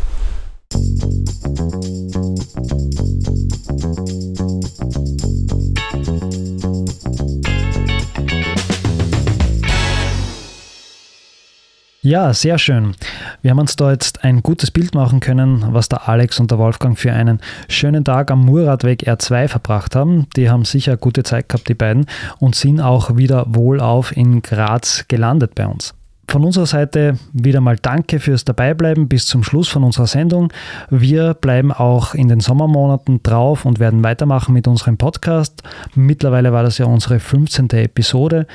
Ja, 12.04 12.34
sehr 12.34 12.58
schön. 12.58 12.94
Wir 13.40 13.52
haben 13.52 13.60
uns 13.60 13.76
da 13.76 13.90
jetzt 13.90 14.24
ein 14.24 14.42
gutes 14.42 14.70
Bild 14.70 14.94
machen 14.94 15.20
können, 15.20 15.64
was 15.70 15.88
der 15.88 16.06
Alex 16.06 16.38
und 16.38 16.50
der 16.50 16.58
Wolfgang 16.58 16.98
für 16.98 17.14
einen 17.14 17.40
schönen 17.66 18.04
Tag 18.04 18.30
am 18.30 18.44
Muradweg 18.44 19.08
R2 19.08 19.48
verbracht 19.48 19.96
haben. 19.96 20.26
Die 20.36 20.50
haben 20.50 20.66
sicher 20.66 20.98
gute 20.98 21.22
Zeit 21.22 21.48
gehabt, 21.48 21.66
die 21.66 21.72
beiden, 21.72 22.04
und 22.40 22.56
sind 22.56 22.82
auch 22.82 23.16
wieder 23.16 23.46
wohlauf 23.48 24.14
in 24.14 24.42
Graz 24.42 25.06
gelandet 25.08 25.54
bei 25.54 25.66
uns. 25.66 25.94
Von 26.28 26.44
unserer 26.44 26.66
Seite 26.66 27.18
wieder 27.32 27.62
mal 27.62 27.76
Danke 27.80 28.20
fürs 28.20 28.44
Dabeibleiben 28.44 29.08
bis 29.08 29.24
zum 29.24 29.42
Schluss 29.42 29.68
von 29.68 29.82
unserer 29.82 30.06
Sendung. 30.06 30.52
Wir 30.90 31.32
bleiben 31.32 31.72
auch 31.72 32.14
in 32.14 32.28
den 32.28 32.40
Sommermonaten 32.40 33.22
drauf 33.22 33.64
und 33.64 33.78
werden 33.78 34.04
weitermachen 34.04 34.52
mit 34.52 34.68
unserem 34.68 34.98
Podcast. 34.98 35.62
Mittlerweile 35.94 36.52
war 36.52 36.64
das 36.64 36.76
ja 36.76 36.84
unsere 36.84 37.18
15. 37.18 37.70
Episode 37.70 38.46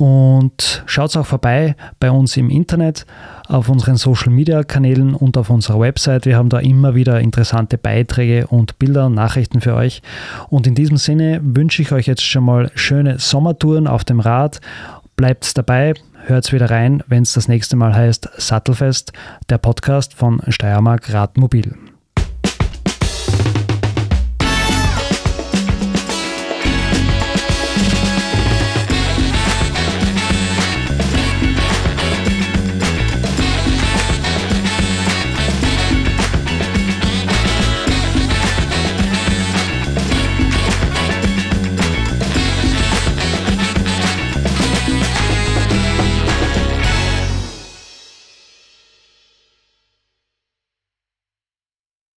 und 0.00 0.82
schaut 0.86 1.14
auch 1.16 1.26
vorbei 1.26 1.76
bei 1.98 2.10
uns 2.10 2.36
im 2.38 2.48
Internet, 2.48 3.04
auf 3.48 3.68
unseren 3.68 3.96
Social 3.96 4.32
Media 4.32 4.62
Kanälen 4.62 5.14
und 5.14 5.36
auf 5.36 5.50
unserer 5.50 5.78
Website. 5.78 6.24
Wir 6.24 6.36
haben 6.36 6.48
da 6.48 6.58
immer 6.58 6.94
wieder 6.94 7.20
interessante 7.20 7.76
Beiträge 7.76 8.46
und 8.46 8.78
Bilder 8.78 9.06
und 9.06 9.14
Nachrichten 9.14 9.60
für 9.60 9.74
euch. 9.74 10.00
Und 10.48 10.66
in 10.66 10.74
diesem 10.74 10.96
Sinne 10.96 11.40
wünsche 11.42 11.82
ich 11.82 11.92
euch 11.92 12.06
jetzt 12.06 12.22
schon 12.22 12.44
mal 12.44 12.70
schöne 12.74 13.18
Sommertouren 13.18 13.86
auf 13.86 14.04
dem 14.04 14.20
Rad. 14.20 14.60
Bleibt 15.16 15.58
dabei, 15.58 15.92
hört 16.24 16.50
wieder 16.52 16.70
rein, 16.70 17.02
wenn 17.06 17.24
es 17.24 17.34
das 17.34 17.48
nächste 17.48 17.76
Mal 17.76 17.94
heißt 17.94 18.30
Sattelfest, 18.38 19.12
der 19.50 19.58
Podcast 19.58 20.14
von 20.14 20.40
Steiermark 20.48 21.12
Radmobil. 21.12 21.89